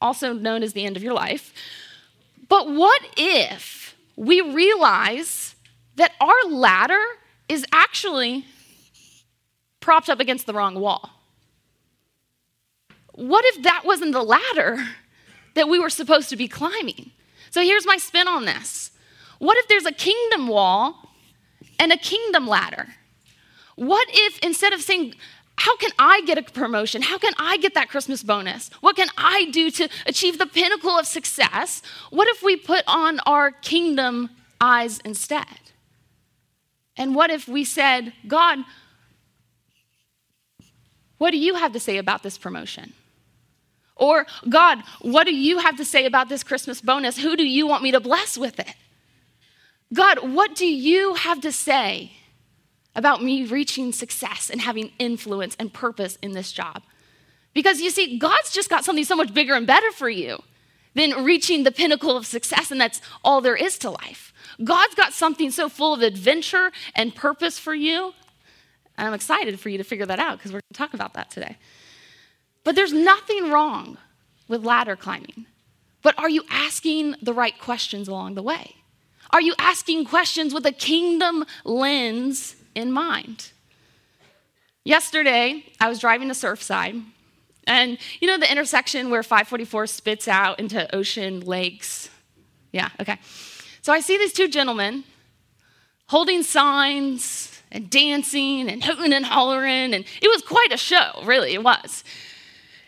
also 0.00 0.32
known 0.32 0.62
as 0.62 0.72
the 0.72 0.84
end 0.84 0.96
of 0.96 1.02
your 1.02 1.14
life. 1.14 1.52
But 2.48 2.70
what 2.70 3.02
if 3.16 3.94
we 4.16 4.40
realize 4.40 5.54
that 5.96 6.12
our 6.20 6.50
ladder 6.50 7.02
is 7.48 7.64
actually 7.72 8.46
propped 9.80 10.08
up 10.08 10.20
against 10.20 10.46
the 10.46 10.54
wrong 10.54 10.74
wall? 10.76 11.10
What 13.12 13.44
if 13.46 13.62
that 13.62 13.82
wasn't 13.84 14.12
the 14.12 14.22
ladder 14.22 14.78
that 15.54 15.68
we 15.68 15.78
were 15.78 15.90
supposed 15.90 16.28
to 16.30 16.36
be 16.36 16.48
climbing? 16.48 17.10
So 17.50 17.62
here's 17.62 17.86
my 17.86 17.96
spin 17.96 18.28
on 18.28 18.44
this. 18.44 18.90
What 19.38 19.56
if 19.58 19.68
there's 19.68 19.86
a 19.86 19.92
kingdom 19.92 20.48
wall 20.48 21.10
and 21.78 21.92
a 21.92 21.96
kingdom 21.96 22.46
ladder? 22.46 22.88
What 23.76 24.08
if 24.10 24.38
instead 24.40 24.72
of 24.72 24.80
saying, 24.80 25.14
how 25.56 25.76
can 25.76 25.90
I 25.98 26.22
get 26.22 26.38
a 26.38 26.42
promotion? 26.42 27.02
How 27.02 27.18
can 27.18 27.32
I 27.38 27.56
get 27.58 27.74
that 27.74 27.88
Christmas 27.88 28.22
bonus? 28.22 28.70
What 28.80 28.96
can 28.96 29.08
I 29.16 29.46
do 29.52 29.70
to 29.70 29.88
achieve 30.06 30.38
the 30.38 30.46
pinnacle 30.46 30.98
of 30.98 31.06
success? 31.06 31.82
What 32.10 32.28
if 32.28 32.42
we 32.42 32.56
put 32.56 32.82
on 32.86 33.20
our 33.20 33.52
kingdom 33.52 34.30
eyes 34.60 34.98
instead? 35.04 35.46
And 36.96 37.14
what 37.14 37.30
if 37.30 37.48
we 37.48 37.64
said, 37.64 38.12
God, 38.26 38.60
what 41.18 41.30
do 41.30 41.38
you 41.38 41.54
have 41.54 41.72
to 41.72 41.80
say 41.80 41.98
about 41.98 42.22
this 42.22 42.36
promotion? 42.36 42.92
Or, 43.96 44.26
God, 44.48 44.82
what 45.02 45.24
do 45.24 45.34
you 45.34 45.58
have 45.58 45.76
to 45.76 45.84
say 45.84 46.04
about 46.04 46.28
this 46.28 46.42
Christmas 46.42 46.80
bonus? 46.80 47.18
Who 47.18 47.36
do 47.36 47.44
you 47.44 47.66
want 47.66 47.82
me 47.82 47.92
to 47.92 48.00
bless 48.00 48.36
with 48.36 48.58
it? 48.58 48.74
God, 49.92 50.34
what 50.34 50.54
do 50.56 50.66
you 50.66 51.14
have 51.14 51.40
to 51.42 51.52
say 51.52 52.12
about 52.96 53.22
me 53.22 53.44
reaching 53.44 53.92
success 53.92 54.50
and 54.50 54.60
having 54.60 54.92
influence 54.98 55.56
and 55.58 55.72
purpose 55.72 56.18
in 56.22 56.32
this 56.32 56.50
job? 56.50 56.82
Because 57.52 57.80
you 57.80 57.90
see, 57.90 58.18
God's 58.18 58.50
just 58.50 58.68
got 58.68 58.84
something 58.84 59.04
so 59.04 59.14
much 59.14 59.32
bigger 59.32 59.54
and 59.54 59.66
better 59.66 59.92
for 59.92 60.08
you 60.08 60.42
than 60.94 61.24
reaching 61.24 61.62
the 61.62 61.72
pinnacle 61.72 62.16
of 62.16 62.26
success, 62.26 62.70
and 62.70 62.80
that's 62.80 63.00
all 63.24 63.40
there 63.40 63.56
is 63.56 63.78
to 63.78 63.90
life. 63.90 64.32
God's 64.62 64.94
got 64.94 65.12
something 65.12 65.50
so 65.50 65.68
full 65.68 65.94
of 65.94 66.02
adventure 66.02 66.72
and 66.94 67.14
purpose 67.14 67.58
for 67.58 67.74
you. 67.74 68.12
And 68.96 69.08
I'm 69.08 69.14
excited 69.14 69.58
for 69.58 69.68
you 69.68 69.78
to 69.78 69.84
figure 69.84 70.06
that 70.06 70.18
out 70.20 70.38
because 70.38 70.52
we're 70.52 70.60
going 70.60 70.72
to 70.72 70.78
talk 70.78 70.94
about 70.94 71.14
that 71.14 71.30
today. 71.30 71.56
But 72.64 72.74
there's 72.74 72.92
nothing 72.92 73.50
wrong 73.50 73.98
with 74.48 74.64
ladder 74.64 74.96
climbing. 74.96 75.46
But 76.02 76.18
are 76.18 76.28
you 76.28 76.42
asking 76.50 77.16
the 77.22 77.32
right 77.32 77.58
questions 77.58 78.08
along 78.08 78.34
the 78.34 78.42
way? 78.42 78.76
Are 79.30 79.40
you 79.40 79.54
asking 79.58 80.04
questions 80.06 80.52
with 80.52 80.66
a 80.66 80.72
kingdom 80.72 81.44
lens 81.64 82.56
in 82.74 82.92
mind? 82.92 83.50
Yesterday, 84.84 85.64
I 85.80 85.88
was 85.88 85.98
driving 85.98 86.28
to 86.28 86.34
Surfside, 86.34 87.02
and 87.66 87.96
you 88.20 88.28
know 88.28 88.36
the 88.36 88.50
intersection 88.50 89.08
where 89.08 89.22
544 89.22 89.86
spits 89.86 90.28
out 90.28 90.60
into 90.60 90.94
ocean 90.94 91.40
lakes? 91.40 92.10
Yeah, 92.70 92.90
okay. 93.00 93.18
So 93.80 93.92
I 93.92 94.00
see 94.00 94.18
these 94.18 94.34
two 94.34 94.48
gentlemen 94.48 95.04
holding 96.08 96.42
signs 96.42 97.62
and 97.72 97.88
dancing 97.88 98.68
and 98.68 98.84
hooting 98.84 99.14
and 99.14 99.24
hollering, 99.24 99.94
and 99.94 100.04
it 100.20 100.28
was 100.28 100.42
quite 100.42 100.72
a 100.72 100.76
show, 100.76 101.22
really, 101.24 101.54
it 101.54 101.62
was. 101.62 102.04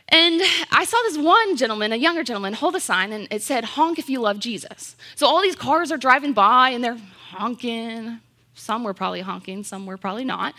And 0.09 0.41
I 0.71 0.85
saw 0.85 0.97
this 1.05 1.19
one 1.19 1.57
gentleman, 1.57 1.93
a 1.93 1.97
younger 1.97 2.23
gentleman, 2.23 2.53
hold 2.53 2.77
a 2.77 2.81
sign 2.81 3.13
and 3.13 3.27
it 3.31 3.43
said, 3.43 3.65
honk 3.65 3.99
if 3.99 4.09
you 4.09 4.21
love 4.21 4.39
Jesus. 4.39 4.95
So 5.17 5.27
all 5.27 5.43
these 5.43 5.57
cars 5.57 5.91
are 5.91 5.97
driving 5.97 6.33
by 6.33 6.71
and 6.71 6.85
they're 6.85 7.01
honking. 7.31 8.21
Some 8.55 8.85
were 8.85 8.95
probably 8.95 9.21
honking, 9.21 9.65
some 9.65 9.85
were 9.85 9.97
probably 9.97 10.25
not. 10.25 10.55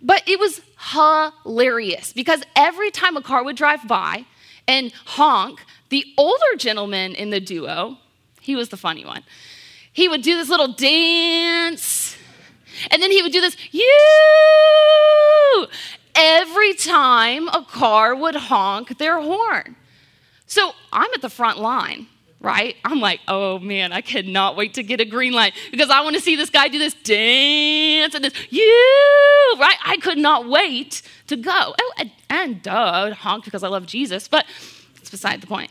But 0.00 0.22
it 0.28 0.38
was 0.38 0.60
hilarious 0.92 2.12
because 2.12 2.42
every 2.54 2.90
time 2.90 3.16
a 3.16 3.22
car 3.22 3.42
would 3.42 3.56
drive 3.56 3.86
by 3.88 4.24
and 4.68 4.92
honk, 5.04 5.64
the 5.88 6.04
older 6.16 6.56
gentleman 6.56 7.14
in 7.14 7.30
the 7.30 7.40
duo, 7.40 7.98
he 8.40 8.54
was 8.54 8.68
the 8.68 8.76
funny 8.76 9.04
one, 9.04 9.24
he 9.92 10.08
would 10.08 10.22
do 10.22 10.36
this 10.36 10.48
little 10.48 10.68
dance 10.68 12.16
and 12.90 13.02
then 13.02 13.10
he 13.10 13.22
would 13.22 13.32
do 13.32 13.40
this, 13.40 13.56
you! 13.72 15.66
Every 16.16 16.74
time 16.74 17.48
a 17.48 17.62
car 17.62 18.14
would 18.14 18.34
honk 18.34 18.98
their 18.98 19.20
horn. 19.20 19.76
So 20.46 20.72
I'm 20.92 21.10
at 21.14 21.22
the 21.22 21.28
front 21.28 21.58
line, 21.58 22.06
right? 22.40 22.76
I'm 22.84 23.00
like, 23.00 23.20
oh 23.28 23.58
man, 23.58 23.92
I 23.92 24.00
cannot 24.00 24.56
wait 24.56 24.74
to 24.74 24.82
get 24.82 25.00
a 25.00 25.04
green 25.04 25.32
light 25.32 25.54
because 25.70 25.90
I 25.90 26.00
want 26.02 26.16
to 26.16 26.22
see 26.22 26.36
this 26.36 26.50
guy 26.50 26.68
do 26.68 26.78
this 26.78 26.94
dance 26.94 28.14
and 28.14 28.24
this, 28.24 28.34
you, 28.50 29.54
right? 29.58 29.76
I 29.84 29.98
could 30.00 30.18
not 30.18 30.48
wait 30.48 31.02
to 31.26 31.36
go. 31.36 31.52
Oh, 31.52 31.92
and, 31.98 32.10
and 32.30 32.62
duh, 32.62 33.12
honk 33.14 33.44
because 33.44 33.62
I 33.62 33.68
love 33.68 33.86
Jesus, 33.86 34.28
but 34.28 34.46
it's 34.96 35.10
beside 35.10 35.40
the 35.40 35.46
point. 35.46 35.70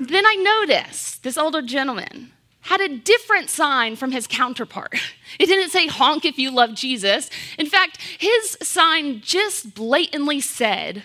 then 0.00 0.24
I 0.26 0.34
noticed 0.66 1.22
this 1.22 1.36
older 1.36 1.62
gentleman 1.62 2.32
had 2.68 2.82
a 2.82 2.98
different 2.98 3.48
sign 3.48 3.96
from 3.96 4.12
his 4.12 4.26
counterpart. 4.26 4.94
It 5.38 5.46
didn't 5.46 5.70
say 5.70 5.86
honk 5.86 6.24
if 6.24 6.38
you 6.38 6.50
love 6.50 6.74
Jesus. 6.74 7.30
In 7.58 7.66
fact, 7.66 7.98
his 8.18 8.56
sign 8.62 9.20
just 9.20 9.74
blatantly 9.74 10.40
said, 10.40 11.04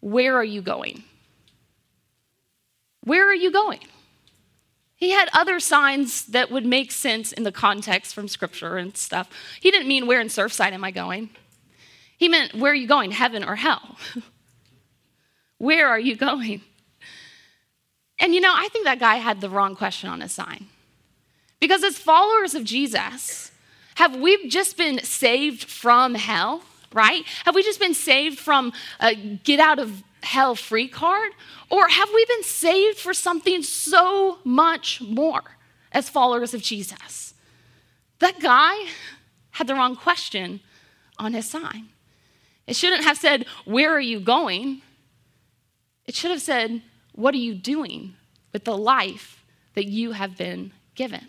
Where 0.00 0.36
are 0.36 0.44
you 0.44 0.60
going? 0.60 1.04
Where 3.04 3.26
are 3.26 3.34
you 3.34 3.50
going? 3.50 3.80
He 4.96 5.12
had 5.12 5.30
other 5.32 5.60
signs 5.60 6.26
that 6.26 6.50
would 6.50 6.66
make 6.66 6.92
sense 6.92 7.32
in 7.32 7.44
the 7.44 7.52
context 7.52 8.14
from 8.14 8.28
scripture 8.28 8.76
and 8.76 8.94
stuff. 8.96 9.30
He 9.60 9.70
didn't 9.70 9.88
mean, 9.88 10.06
Where 10.06 10.20
in 10.20 10.26
Surfside 10.26 10.72
am 10.72 10.84
I 10.84 10.90
going? 10.90 11.30
He 12.18 12.28
meant, 12.28 12.54
Where 12.54 12.72
are 12.72 12.74
you 12.74 12.88
going, 12.88 13.12
heaven 13.12 13.44
or 13.44 13.54
hell? 13.56 13.96
Where 15.58 15.88
are 15.88 16.00
you 16.00 16.16
going? 16.16 16.60
And 18.20 18.34
you 18.34 18.40
know, 18.40 18.52
I 18.54 18.68
think 18.68 18.84
that 18.84 18.98
guy 18.98 19.16
had 19.16 19.40
the 19.40 19.50
wrong 19.50 19.76
question 19.76 20.08
on 20.08 20.20
his 20.20 20.32
sign. 20.32 20.66
Because 21.60 21.82
as 21.82 21.98
followers 21.98 22.54
of 22.54 22.64
Jesus, 22.64 23.52
have 23.96 24.16
we 24.16 24.48
just 24.48 24.76
been 24.76 25.00
saved 25.02 25.64
from 25.64 26.14
hell, 26.14 26.62
right? 26.92 27.24
Have 27.44 27.54
we 27.54 27.62
just 27.62 27.80
been 27.80 27.94
saved 27.94 28.38
from 28.38 28.72
a 29.00 29.14
get 29.14 29.60
out 29.60 29.78
of 29.78 30.02
hell 30.22 30.54
free 30.54 30.88
card? 30.88 31.32
Or 31.70 31.88
have 31.88 32.08
we 32.14 32.24
been 32.26 32.44
saved 32.44 32.98
for 32.98 33.12
something 33.12 33.62
so 33.62 34.38
much 34.44 35.00
more 35.00 35.42
as 35.92 36.08
followers 36.08 36.54
of 36.54 36.62
Jesus? 36.62 37.34
That 38.20 38.40
guy 38.40 38.74
had 39.52 39.66
the 39.66 39.74
wrong 39.74 39.96
question 39.96 40.60
on 41.18 41.32
his 41.32 41.48
sign. 41.48 41.88
It 42.66 42.76
shouldn't 42.76 43.04
have 43.04 43.16
said, 43.16 43.46
Where 43.64 43.90
are 43.90 44.00
you 44.00 44.20
going? 44.20 44.82
It 46.06 46.14
should 46.14 46.30
have 46.30 46.42
said, 46.42 46.82
What 47.18 47.34
are 47.34 47.38
you 47.38 47.56
doing 47.56 48.14
with 48.52 48.62
the 48.62 48.76
life 48.76 49.44
that 49.74 49.86
you 49.86 50.12
have 50.12 50.36
been 50.36 50.70
given? 50.94 51.26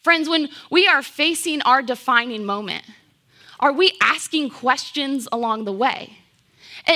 Friends, 0.00 0.26
when 0.26 0.48
we 0.70 0.88
are 0.88 1.02
facing 1.02 1.60
our 1.62 1.82
defining 1.82 2.46
moment, 2.46 2.84
are 3.60 3.74
we 3.74 3.92
asking 4.00 4.48
questions 4.48 5.28
along 5.30 5.66
the 5.66 5.72
way? 5.72 6.16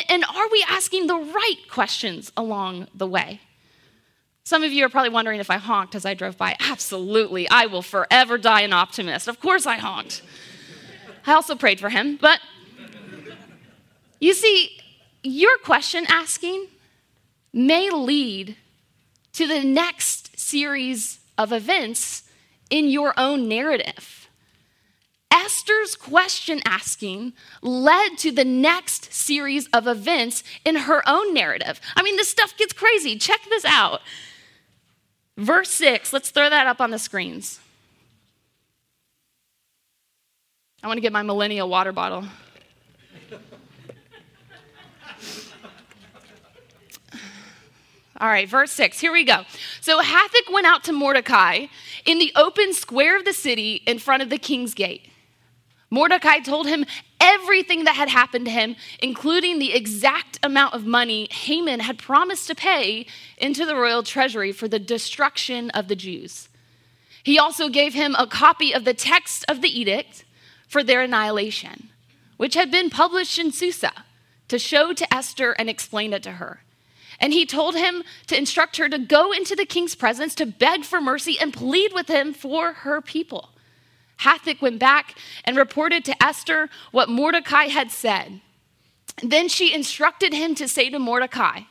And, 0.08 0.24
are 0.24 0.48
we 0.50 0.64
asking 0.66 1.08
the 1.08 1.18
right 1.18 1.58
questions 1.70 2.32
along 2.38 2.88
the 2.94 3.06
way? 3.06 3.40
Some 4.44 4.62
of 4.64 4.72
you 4.72 4.86
are 4.86 4.88
probably 4.88 5.10
wondering 5.10 5.38
if 5.38 5.50
I 5.50 5.58
honked 5.58 5.94
as 5.94 6.06
I 6.06 6.14
drove 6.14 6.38
by. 6.38 6.56
Absolutely. 6.60 7.46
I 7.50 7.66
will 7.66 7.82
forever 7.82 8.38
die 8.38 8.62
an 8.62 8.72
optimist. 8.72 9.28
Of 9.28 9.40
course 9.40 9.66
I 9.66 9.76
honked. 9.76 10.22
I 11.26 11.34
also 11.34 11.54
prayed 11.54 11.80
for 11.80 11.90
him. 11.90 12.16
But 12.18 12.40
you 14.20 14.32
see, 14.32 14.70
your 15.22 15.58
question 15.58 16.06
asking 16.08 16.68
may 17.54 17.88
lead 17.90 18.56
to 19.32 19.46
the 19.46 19.62
next 19.62 20.38
series 20.38 21.20
of 21.38 21.52
events 21.52 22.24
in 22.68 22.88
your 22.88 23.14
own 23.16 23.48
narrative. 23.48 24.28
Esther's 25.30 25.96
question 25.96 26.60
asking 26.64 27.32
led 27.60 28.16
to 28.18 28.30
the 28.30 28.44
next 28.44 29.12
series 29.12 29.66
of 29.68 29.86
events 29.86 30.42
in 30.64 30.76
her 30.76 31.02
own 31.08 31.34
narrative. 31.34 31.80
I 31.96 32.02
mean, 32.02 32.16
this 32.16 32.28
stuff 32.28 32.56
gets 32.56 32.72
crazy. 32.72 33.16
Check 33.16 33.40
this 33.48 33.64
out. 33.64 34.00
Verse 35.36 35.70
6, 35.70 36.12
let's 36.12 36.30
throw 36.30 36.48
that 36.48 36.66
up 36.66 36.80
on 36.80 36.90
the 36.90 36.98
screens. 36.98 37.58
I 40.82 40.86
want 40.86 40.98
to 40.98 41.02
get 41.02 41.12
my 41.12 41.22
millennial 41.22 41.68
water 41.68 41.92
bottle. 41.92 42.24
All 48.20 48.28
right, 48.28 48.48
verse 48.48 48.70
6. 48.72 49.00
Here 49.00 49.12
we 49.12 49.24
go. 49.24 49.42
So 49.80 50.00
Hathach 50.00 50.52
went 50.52 50.66
out 50.66 50.84
to 50.84 50.92
Mordecai 50.92 51.66
in 52.04 52.18
the 52.18 52.32
open 52.36 52.72
square 52.72 53.16
of 53.16 53.24
the 53.24 53.32
city 53.32 53.82
in 53.86 53.98
front 53.98 54.22
of 54.22 54.30
the 54.30 54.38
king's 54.38 54.72
gate. 54.74 55.10
Mordecai 55.90 56.38
told 56.38 56.66
him 56.66 56.86
everything 57.20 57.84
that 57.84 57.96
had 57.96 58.08
happened 58.08 58.44
to 58.46 58.50
him, 58.50 58.76
including 59.00 59.58
the 59.58 59.72
exact 59.72 60.38
amount 60.42 60.74
of 60.74 60.84
money 60.84 61.28
Haman 61.30 61.80
had 61.80 61.98
promised 61.98 62.46
to 62.48 62.54
pay 62.54 63.06
into 63.38 63.64
the 63.64 63.76
royal 63.76 64.02
treasury 64.02 64.52
for 64.52 64.68
the 64.68 64.78
destruction 64.78 65.70
of 65.70 65.88
the 65.88 65.96
Jews. 65.96 66.48
He 67.22 67.38
also 67.38 67.68
gave 67.68 67.94
him 67.94 68.14
a 68.18 68.26
copy 68.26 68.72
of 68.74 68.84
the 68.84 68.94
text 68.94 69.44
of 69.48 69.62
the 69.62 69.80
edict 69.80 70.24
for 70.68 70.82
their 70.82 71.00
annihilation, 71.00 71.90
which 72.36 72.54
had 72.54 72.70
been 72.70 72.90
published 72.90 73.38
in 73.38 73.50
Susa 73.50 73.92
to 74.48 74.58
show 74.58 74.92
to 74.92 75.14
Esther 75.14 75.52
and 75.52 75.70
explain 75.70 76.12
it 76.12 76.22
to 76.24 76.32
her. 76.32 76.63
And 77.20 77.32
he 77.32 77.46
told 77.46 77.74
him 77.74 78.02
to 78.26 78.36
instruct 78.36 78.76
her 78.76 78.88
to 78.88 78.98
go 78.98 79.32
into 79.32 79.54
the 79.54 79.66
king's 79.66 79.94
presence 79.94 80.34
to 80.36 80.46
beg 80.46 80.84
for 80.84 81.00
mercy 81.00 81.38
and 81.40 81.52
plead 81.52 81.92
with 81.92 82.08
him 82.08 82.32
for 82.32 82.72
her 82.72 83.00
people. 83.00 83.50
Hathach 84.20 84.60
went 84.60 84.78
back 84.78 85.16
and 85.44 85.56
reported 85.56 86.04
to 86.04 86.22
Esther 86.22 86.68
what 86.92 87.08
Mordecai 87.08 87.64
had 87.64 87.90
said. 87.90 88.40
Then 89.22 89.48
she 89.48 89.74
instructed 89.74 90.32
him 90.32 90.54
to 90.56 90.68
say 90.68 90.90
to 90.90 90.98
Mordecai, 90.98 91.62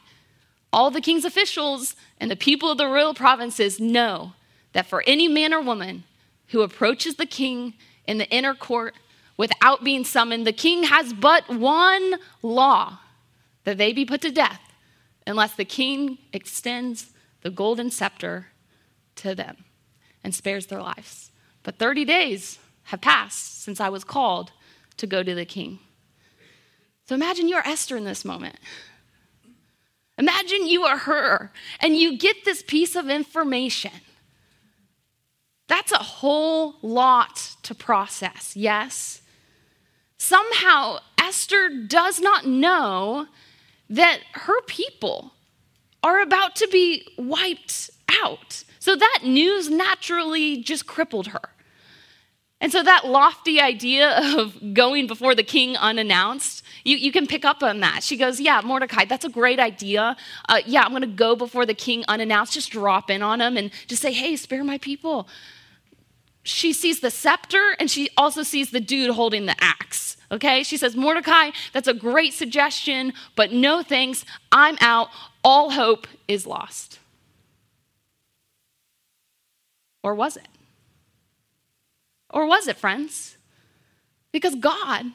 All 0.72 0.92
the 0.92 1.02
king's 1.02 1.26
officials 1.26 1.96
and 2.20 2.32
the 2.32 2.36
people 2.36 2.72
of 2.72 2.78
the 2.78 2.88
royal 2.88 3.14
provinces 3.14 3.80
know 3.80 4.34
that 4.74 4.88
for 4.88 5.04
any 5.06 5.28
man 5.28 5.54
or 5.54 5.62
woman 5.62 6.04
who 6.48 6.62
approaches 6.62 7.16
the 7.16 7.26
king 7.26 7.74
in 8.06 8.18
the 8.18 8.30
inner 8.30 8.54
court 8.54 8.96
without 9.38 9.84
being 9.84 10.04
summoned, 10.04 10.46
the 10.46 10.54
king 10.54 10.84
has 10.84 11.14
but 11.14 11.50
one 11.50 12.16
law 12.42 13.00
that 13.64 13.78
they 13.78 13.94
be 13.94 14.06
put 14.06 14.22
to 14.22 14.32
death 14.32 14.60
unless 15.25 15.56
the 15.56 15.65
king 15.65 16.18
extends 16.32 17.12
the 17.42 17.50
golden 17.50 17.89
scepter 17.89 18.48
to 19.15 19.36
them 19.36 19.58
and 20.24 20.34
spares 20.34 20.68
their 20.68 20.82
lives. 20.82 21.32
But 21.63 21.77
30 21.77 22.06
days 22.06 22.60
have 22.84 23.01
passed 23.01 23.63
since 23.63 23.80
I 23.80 23.89
was 23.89 24.03
called 24.03 24.51
to 24.98 25.08
go 25.08 25.24
to 25.24 25.36
the 25.36 25.46
king. 25.46 25.80
So 27.08 27.15
imagine 27.15 27.48
you're 27.48 27.68
Esther 27.68 27.98
in 27.98 28.06
this 28.06 28.24
moment. 28.24 28.56
Imagine 30.18 30.68
you 30.68 30.84
are 30.84 30.98
her 30.98 31.51
and 31.80 31.98
you 31.98 32.18
get 32.18 32.46
this 32.46 32.62
piece 32.62 32.96
of 32.96 33.10
information. 33.10 33.92
That's 35.68 35.91
a 35.91 35.98
whole 35.98 36.76
lot 36.82 37.56
to 37.63 37.74
process, 37.74 38.56
yes? 38.56 39.21
Somehow, 40.17 41.00
Esther 41.17 41.69
does 41.88 42.19
not 42.19 42.45
know 42.45 43.28
that 43.93 44.19
her 44.34 44.62
people 44.63 45.34
are 46.01 46.21
about 46.21 46.56
to 46.58 46.67
be 46.67 47.08
wiped 47.17 47.91
out. 48.23 48.63
So 48.79 48.95
that 48.95 49.19
news 49.23 49.69
naturally 49.69 50.58
just 50.58 50.88
crippled 50.88 51.27
her. 51.27 51.49
And 52.60 52.71
so 52.71 52.82
that 52.82 53.06
lofty 53.06 53.62
idea 53.62 54.19
of 54.38 54.73
going 54.73 55.06
before 55.06 55.36
the 55.36 55.43
king 55.43 55.77
unannounced, 55.77 56.63
you, 56.84 56.97
you 56.97 57.12
can 57.12 57.27
pick 57.27 57.45
up 57.45 57.62
on 57.62 57.82
that. 57.82 58.03
She 58.03 58.17
goes, 58.17 58.39
Yeah, 58.39 58.62
Mordecai, 58.63 59.06
that's 59.06 59.25
a 59.25 59.29
great 59.29 59.60
idea. 59.60 60.17
Uh, 60.49 60.62
yeah, 60.65 60.84
I'm 60.84 60.89
going 60.89 61.01
to 61.01 61.08
go 61.08 61.36
before 61.36 61.65
the 61.65 61.73
king 61.73 62.03
unannounced, 62.08 62.53
just 62.53 62.71
drop 62.71 63.10
in 63.10 63.21
on 63.21 63.41
him 63.41 63.58
and 63.58 63.69
just 63.88 64.01
say, 64.01 64.12
Hey, 64.12 64.36
spare 64.36 64.63
my 64.63 64.79
people. 64.79 65.27
She 66.43 66.73
sees 66.73 66.99
the 66.99 67.10
scepter 67.10 67.75
and 67.79 67.89
she 67.89 68.10
also 68.17 68.43
sees 68.43 68.71
the 68.71 68.82
dude 68.82 69.12
holding 69.12 69.45
the 69.45 69.56
axe. 69.60 70.17
Okay? 70.32 70.63
She 70.63 70.77
says, 70.77 70.95
Mordecai, 70.95 71.51
that's 71.71 71.88
a 71.88 71.93
great 71.93 72.34
suggestion, 72.34 73.13
but 73.36 73.53
no 73.53 73.82
thanks. 73.82 74.25
I'm 74.51 74.77
out. 74.82 75.10
All 75.43 75.71
hope 75.71 76.08
is 76.27 76.45
lost. 76.45 76.99
Or 80.03 80.13
was 80.13 80.36
it? 80.36 80.47
Or 82.29 82.45
was 82.45 82.67
it, 82.67 82.77
friends? 82.77 83.38
Because 84.34 84.56
God, 84.56 85.06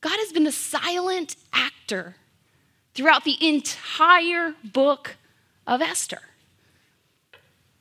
God 0.00 0.16
has 0.18 0.32
been 0.32 0.44
the 0.44 0.52
silent 0.52 1.36
actor 1.52 2.16
throughout 2.92 3.24
the 3.24 3.36
entire 3.46 4.54
book 4.64 5.16
of 5.66 5.80
Esther. 5.80 6.20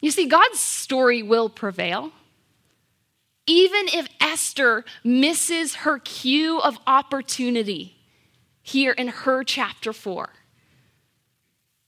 You 0.06 0.12
see, 0.12 0.28
God's 0.28 0.60
story 0.60 1.24
will 1.24 1.50
prevail. 1.50 2.12
Even 3.48 3.88
if 3.88 4.08
Esther 4.22 4.86
misses 5.04 5.78
her 5.78 5.98
cue 5.98 6.60
of 6.60 6.78
opportunity 6.86 7.96
here 8.62 8.92
in 8.92 9.08
her 9.08 9.44
chapter 9.44 9.92
4. 9.92 10.30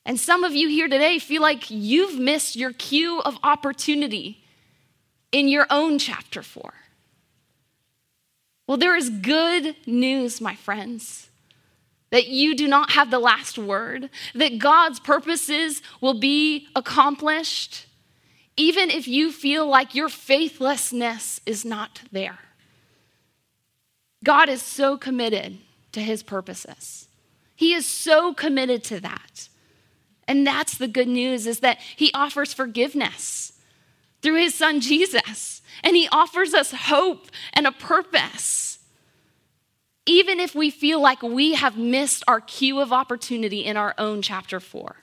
And 0.03 0.19
some 0.19 0.43
of 0.43 0.55
you 0.55 0.67
here 0.67 0.87
today 0.87 1.19
feel 1.19 1.43
like 1.43 1.69
you've 1.69 2.17
missed 2.17 2.55
your 2.55 2.73
cue 2.73 3.21
of 3.21 3.37
opportunity 3.43 4.43
in 5.31 5.47
your 5.47 5.67
own 5.69 5.99
chapter 5.99 6.41
4. 6.41 6.73
Well, 8.65 8.77
there 8.77 8.95
is 8.95 9.11
good 9.11 9.75
news, 9.85 10.41
my 10.41 10.55
friends, 10.55 11.29
that 12.09 12.29
you 12.29 12.55
do 12.55 12.67
not 12.67 12.93
have 12.93 13.11
the 13.11 13.19
last 13.19 13.59
word, 13.59 14.09
that 14.33 14.57
God's 14.57 14.99
purposes 14.99 15.83
will 16.01 16.19
be 16.19 16.67
accomplished, 16.75 17.83
even 18.57 18.89
if 18.89 19.07
you 19.07 19.31
feel 19.31 19.67
like 19.67 19.93
your 19.93 20.09
faithlessness 20.09 21.39
is 21.45 21.63
not 21.63 22.01
there. 22.11 22.39
God 24.23 24.49
is 24.49 24.63
so 24.63 24.97
committed 24.97 25.59
to 25.91 26.01
his 26.01 26.23
purposes. 26.23 27.07
He 27.55 27.73
is 27.73 27.85
so 27.85 28.33
committed 28.33 28.83
to 28.85 28.99
that. 28.99 29.47
And 30.27 30.45
that's 30.45 30.77
the 30.77 30.87
good 30.87 31.07
news 31.07 31.47
is 31.47 31.59
that 31.59 31.79
he 31.95 32.11
offers 32.13 32.53
forgiveness 32.53 33.53
through 34.21 34.35
his 34.35 34.55
son 34.55 34.81
Jesus. 34.81 35.61
And 35.83 35.95
he 35.95 36.09
offers 36.11 36.53
us 36.53 36.71
hope 36.71 37.27
and 37.53 37.67
a 37.67 37.71
purpose. 37.71 38.79
Even 40.07 40.39
if 40.39 40.55
we 40.55 40.69
feel 40.71 40.99
like 40.99 41.21
we 41.21 41.53
have 41.53 41.77
missed 41.77 42.23
our 42.27 42.41
cue 42.41 42.79
of 42.79 42.91
opportunity 42.91 43.63
in 43.63 43.77
our 43.77 43.93
own 43.97 44.21
chapter 44.21 44.59
4. 44.59 44.95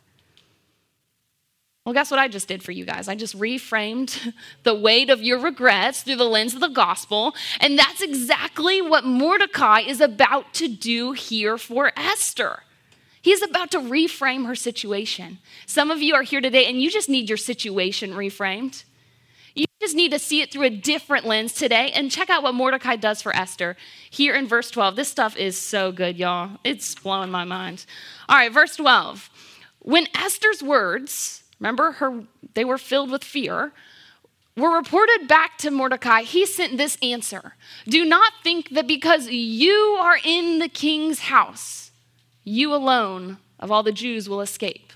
Well, 1.85 1.92
guess 1.92 2.11
what 2.11 2.18
I 2.18 2.29
just 2.29 2.49
did 2.49 2.62
for 2.62 2.73
you 2.73 2.87
guys? 2.87 3.09
I 3.09 3.14
just 3.14 3.38
reframed 3.38 4.33
the 4.62 4.75
weight 4.75 5.11
of 5.11 5.23
your 5.23 5.38
regrets 5.38 6.03
through 6.03 6.16
the 6.16 6.25
lens 6.25 6.55
of 6.55 6.61
the 6.61 6.68
gospel. 6.68 7.35
And 7.61 7.79
that's 7.79 8.01
exactly 8.01 8.81
what 8.81 9.05
Mordecai 9.05 9.81
is 9.81 10.01
about 10.01 10.55
to 10.55 10.68
do 10.68 11.12
here 11.12 11.59
for 11.59 11.92
Esther. 11.94 12.62
He's 13.20 13.42
about 13.42 13.70
to 13.73 13.79
reframe 13.79 14.47
her 14.47 14.55
situation. 14.55 15.38
Some 15.66 15.90
of 15.90 16.01
you 16.01 16.14
are 16.14 16.23
here 16.23 16.40
today 16.40 16.64
and 16.66 16.81
you 16.81 16.90
just 16.90 17.11
need 17.11 17.29
your 17.29 17.37
situation 17.37 18.12
reframed. 18.12 18.85
You 19.55 19.66
just 19.79 19.94
need 19.94 20.12
to 20.12 20.18
see 20.18 20.40
it 20.40 20.51
through 20.51 20.64
a 20.64 20.70
different 20.70 21.27
lens 21.27 21.53
today 21.53 21.92
and 21.94 22.11
check 22.11 22.31
out 22.31 22.42
what 22.42 22.55
Mordecai 22.55 22.97
does 22.97 23.20
for 23.20 23.37
Esther 23.37 23.77
here 24.09 24.35
in 24.35 24.49
verse 24.49 24.70
12. 24.70 24.97
This 24.97 25.09
stuff 25.09 25.37
is 25.37 25.59
so 25.59 25.92
good, 25.92 26.16
y'all. 26.16 26.59
It's 26.64 26.94
blowing 26.94 27.31
my 27.31 27.44
mind. 27.44 27.85
All 28.29 28.37
right, 28.37 28.53
verse 28.53 28.77
12. 28.77 29.29
When 29.81 30.09
Esther's 30.14 30.62
words, 30.62 31.43
remember 31.59 31.93
her 31.93 32.25
they 32.55 32.64
were 32.64 32.79
filled 32.79 33.11
with 33.11 33.25
fear, 33.25 33.73
were 34.57 34.77
reported 34.77 35.27
back 35.27 35.59
to 35.59 35.71
Mordecai, 35.71 36.23
he 36.23 36.47
sent 36.47 36.77
this 36.77 36.97
answer 37.03 37.55
Do 37.87 38.05
not 38.05 38.33
think 38.43 38.71
that 38.71 38.87
because 38.87 39.29
you 39.29 39.97
are 40.01 40.19
in 40.25 40.59
the 40.59 40.69
king's 40.69 41.21
house, 41.21 41.90
you 42.45 42.75
alone 42.75 43.38
of 43.59 43.71
all 43.71 43.83
the 43.83 43.93
Jews 43.93 44.29
will 44.29 44.40
escape. 44.40 44.93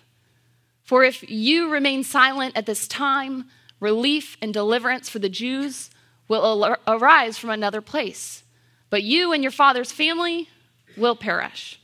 For 0.83 1.05
if 1.05 1.29
you 1.29 1.69
remain 1.71 2.03
silent 2.03 2.57
at 2.57 2.67
this 2.67 2.89
time, 2.89 3.47
relief 3.81 4.37
and 4.41 4.55
deliverance 4.55 5.09
for 5.09 5.19
the 5.19 5.29
Jews 5.29 5.91
will 6.29 6.77
arise 6.87 7.39
from 7.39 7.51
another 7.51 7.81
place. 7.81 8.43
But 8.91 9.03
you 9.03 9.33
and 9.33 9.43
your 9.43 9.53
father's 9.53 9.93
family 9.93 10.49
will 10.97 11.17
perish. 11.17 11.81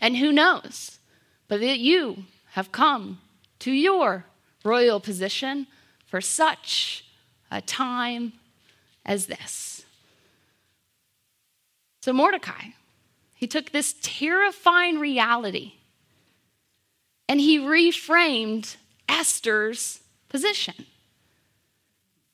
And 0.00 0.16
who 0.16 0.32
knows 0.32 0.98
but 1.52 1.60
that 1.60 1.80
you 1.80 2.24
have 2.52 2.72
come 2.72 3.20
to 3.62 3.70
your 3.70 4.24
royal 4.64 4.98
position 4.98 5.68
for 6.04 6.20
such 6.20 7.04
a 7.48 7.60
time 7.60 8.32
as 9.06 9.26
this. 9.26 9.84
So, 12.00 12.12
Mordecai, 12.12 12.70
he 13.36 13.46
took 13.46 13.70
this 13.70 13.94
terrifying 14.02 14.98
reality 14.98 15.74
and 17.28 17.40
he 17.40 17.60
reframed 17.60 18.74
Esther's 19.08 20.00
position. 20.28 20.86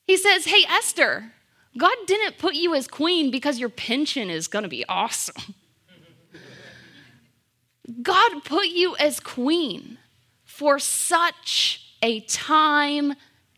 He 0.07 0.17
says, 0.17 0.45
Hey, 0.45 0.63
Esther, 0.67 1.33
God 1.77 1.95
didn't 2.07 2.39
put 2.39 2.55
you 2.55 2.73
as 2.73 2.87
queen 2.87 3.29
because 3.29 3.59
your 3.59 3.69
pension 3.69 4.31
is 4.31 4.47
going 4.47 4.63
to 4.63 4.69
be 4.69 4.83
awesome. 4.89 5.53
God 8.01 8.43
put 8.43 8.69
you 8.69 8.95
as 8.97 9.19
queen 9.19 9.98
for 10.59 10.77
such 10.77 11.95
a 12.01 12.19
time 12.19 13.13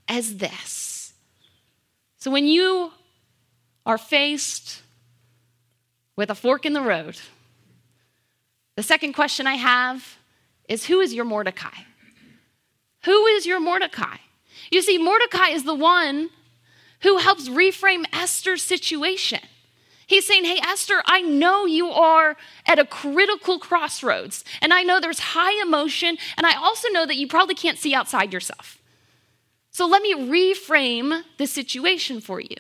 as 0.08 0.38
this. 0.38 1.14
So 2.18 2.30
when 2.30 2.46
you 2.46 2.92
are 3.88 3.98
faced 3.98 4.84
with 6.16 6.30
a 6.30 6.36
fork 6.36 6.64
in 6.64 6.74
the 6.74 6.82
road, 6.82 7.20
the 8.76 8.84
second 8.84 9.14
question 9.14 9.48
I 9.48 9.56
have 9.56 10.20
is 10.70 10.86
Who 10.86 11.00
is 11.00 11.12
your 11.12 11.26
Mordecai? 11.26 11.80
Who 13.06 13.26
is 13.26 13.48
your 13.48 13.60
Mordecai? 13.60 14.18
You 14.70 14.84
see, 14.84 15.00
Mordecai 15.00 15.48
is 15.48 15.64
the 15.64 15.74
one 15.74 16.30
who 17.02 17.18
helps 17.18 17.50
reframe 17.50 18.06
Esther's 18.14 18.62
situation. 18.62 19.40
He's 20.12 20.26
saying, 20.26 20.44
Hey, 20.44 20.60
Esther, 20.62 21.02
I 21.06 21.22
know 21.22 21.66
you 21.66 21.88
are 21.88 22.36
at 22.66 22.78
a 22.78 22.86
critical 22.86 23.60
crossroads, 23.60 24.44
and 24.62 24.74
I 24.74 24.84
know 24.84 25.00
there's 25.00 25.20
high 25.20 25.62
emotion, 25.62 26.18
and 26.36 26.46
I 26.46 26.58
also 26.58 26.90
know 26.90 27.06
that 27.06 27.16
you 27.16 27.30
probably 27.30 27.56
can't 27.56 27.78
see 27.78 27.96
outside 27.96 28.34
yourself. 28.34 28.78
So 29.70 29.88
let 29.88 30.02
me 30.02 30.14
reframe 30.14 31.24
the 31.38 31.48
situation 31.48 32.20
for 32.20 32.42
you. 32.42 32.58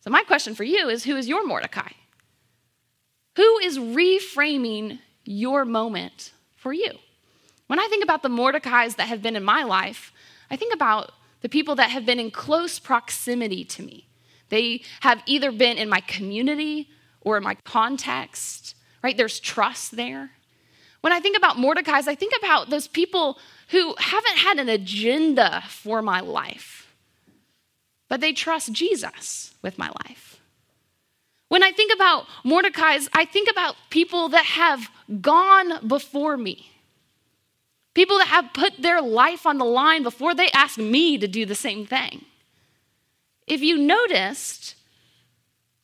So, 0.00 0.10
my 0.10 0.24
question 0.24 0.56
for 0.56 0.64
you 0.64 0.88
is 0.88 1.04
Who 1.04 1.14
is 1.14 1.28
your 1.28 1.46
Mordecai? 1.46 1.92
Who 3.36 3.58
is 3.58 3.78
reframing 3.78 4.98
your 5.24 5.64
moment 5.64 6.32
for 6.56 6.72
you? 6.72 6.90
When 7.68 7.78
I 7.78 7.86
think 7.86 8.02
about 8.02 8.24
the 8.24 8.28
Mordecais 8.28 8.96
that 8.96 9.06
have 9.06 9.22
been 9.22 9.36
in 9.36 9.44
my 9.44 9.62
life, 9.62 10.12
I 10.50 10.56
think 10.56 10.74
about 10.74 11.12
the 11.40 11.48
people 11.48 11.76
that 11.76 11.90
have 11.90 12.04
been 12.04 12.18
in 12.18 12.32
close 12.32 12.80
proximity 12.80 13.64
to 13.64 13.82
me. 13.84 14.08
They 14.54 14.82
have 15.00 15.20
either 15.26 15.50
been 15.50 15.78
in 15.78 15.88
my 15.88 15.98
community 15.98 16.88
or 17.22 17.36
in 17.36 17.42
my 17.42 17.56
context, 17.64 18.76
right? 19.02 19.16
There's 19.16 19.40
trust 19.40 19.96
there. 19.96 20.30
When 21.00 21.12
I 21.12 21.18
think 21.18 21.36
about 21.36 21.58
Mordecai's, 21.58 22.06
I 22.06 22.14
think 22.14 22.34
about 22.38 22.70
those 22.70 22.86
people 22.86 23.36
who 23.70 23.96
haven't 23.98 24.36
had 24.36 24.60
an 24.60 24.68
agenda 24.68 25.64
for 25.68 26.02
my 26.02 26.20
life, 26.20 26.94
but 28.08 28.20
they 28.20 28.32
trust 28.32 28.70
Jesus 28.70 29.52
with 29.60 29.76
my 29.76 29.90
life. 30.06 30.40
When 31.48 31.64
I 31.64 31.72
think 31.72 31.92
about 31.92 32.26
Mordecai's, 32.44 33.08
I 33.12 33.24
think 33.24 33.50
about 33.50 33.74
people 33.90 34.28
that 34.28 34.44
have 34.44 34.88
gone 35.20 35.84
before 35.84 36.36
me. 36.36 36.70
People 37.92 38.18
that 38.18 38.28
have 38.28 38.52
put 38.54 38.80
their 38.80 39.02
life 39.02 39.46
on 39.46 39.58
the 39.58 39.64
line 39.64 40.04
before 40.04 40.32
they 40.32 40.48
ask 40.52 40.78
me 40.78 41.18
to 41.18 41.26
do 41.26 41.44
the 41.44 41.56
same 41.56 41.86
thing. 41.86 42.26
If 43.46 43.60
you 43.60 43.76
noticed, 43.76 44.74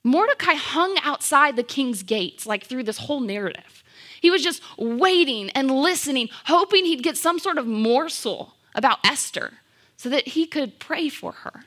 Mordecai 0.03 0.55
hung 0.55 0.96
outside 1.03 1.57
the 1.57 1.62
king's 1.62 2.03
gates, 2.03 2.46
like 2.46 2.64
through 2.64 2.85
this 2.85 2.99
whole 2.99 3.20
narrative. 3.20 3.85
He 4.20 4.31
was 4.31 4.42
just 4.42 4.62
waiting 4.79 5.51
and 5.51 5.70
listening, 5.70 6.29
hoping 6.46 6.85
he'd 6.85 7.03
get 7.03 7.16
some 7.16 7.38
sort 7.38 7.59
of 7.59 7.66
morsel 7.66 8.55
about 8.75 8.99
Esther 9.05 9.53
so 9.96 10.09
that 10.09 10.29
he 10.29 10.46
could 10.46 10.79
pray 10.79 11.09
for 11.09 11.33
her. 11.33 11.64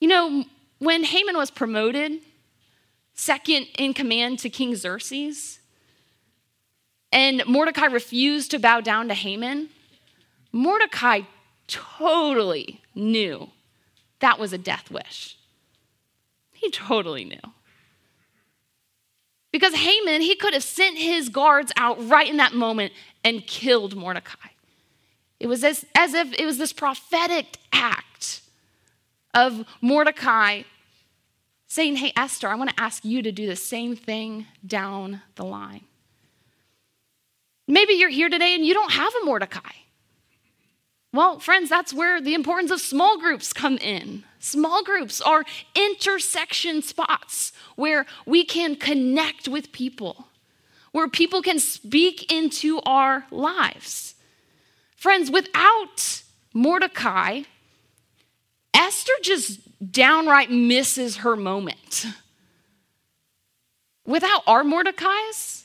You 0.00 0.08
know, 0.08 0.44
when 0.78 1.04
Haman 1.04 1.36
was 1.36 1.50
promoted, 1.50 2.20
second 3.14 3.68
in 3.78 3.94
command 3.94 4.38
to 4.40 4.50
King 4.50 4.76
Xerxes, 4.76 5.58
and 7.12 7.42
Mordecai 7.46 7.86
refused 7.86 8.50
to 8.50 8.58
bow 8.58 8.82
down 8.82 9.08
to 9.08 9.14
Haman, 9.14 9.70
Mordecai 10.52 11.22
totally 11.66 12.82
knew 12.94 13.50
that 14.20 14.38
was 14.38 14.52
a 14.52 14.58
death 14.58 14.90
wish. 14.90 15.36
He 16.52 16.70
totally 16.70 17.24
knew. 17.24 17.40
Because 19.52 19.74
Haman, 19.74 20.20
he 20.20 20.36
could 20.36 20.54
have 20.54 20.64
sent 20.64 20.98
his 20.98 21.28
guards 21.28 21.72
out 21.76 22.08
right 22.08 22.28
in 22.28 22.36
that 22.38 22.54
moment 22.54 22.92
and 23.24 23.46
killed 23.46 23.96
Mordecai. 23.96 24.48
It 25.38 25.46
was 25.46 25.64
as, 25.64 25.84
as 25.94 26.14
if 26.14 26.32
it 26.38 26.44
was 26.44 26.58
this 26.58 26.72
prophetic 26.72 27.58
act 27.72 28.42
of 29.34 29.66
Mordecai 29.80 30.62
saying, 31.66 31.96
Hey, 31.96 32.12
Esther, 32.16 32.48
I 32.48 32.54
want 32.54 32.70
to 32.70 32.80
ask 32.80 33.04
you 33.04 33.22
to 33.22 33.32
do 33.32 33.46
the 33.46 33.56
same 33.56 33.96
thing 33.96 34.46
down 34.66 35.22
the 35.34 35.44
line. 35.44 35.82
Maybe 37.68 37.94
you're 37.94 38.10
here 38.10 38.28
today 38.28 38.54
and 38.54 38.64
you 38.64 38.74
don't 38.74 38.92
have 38.92 39.12
a 39.22 39.24
Mordecai. 39.24 39.72
Well, 41.16 41.38
friends, 41.38 41.70
that's 41.70 41.94
where 41.94 42.20
the 42.20 42.34
importance 42.34 42.70
of 42.70 42.78
small 42.78 43.18
groups 43.18 43.54
come 43.54 43.78
in. 43.78 44.24
Small 44.38 44.84
groups 44.84 45.22
are 45.22 45.46
intersection 45.74 46.82
spots 46.82 47.52
where 47.74 48.04
we 48.26 48.44
can 48.44 48.76
connect 48.76 49.48
with 49.48 49.72
people, 49.72 50.28
where 50.92 51.08
people 51.08 51.40
can 51.40 51.58
speak 51.58 52.30
into 52.30 52.80
our 52.80 53.24
lives. 53.30 54.14
Friends, 54.94 55.30
without 55.30 56.22
Mordecai, 56.52 57.44
Esther 58.74 59.14
just 59.22 59.60
downright 59.90 60.50
misses 60.50 61.16
her 61.18 61.34
moment. 61.34 62.04
Without 64.04 64.42
our 64.46 64.64
Mordecais, 64.64 65.64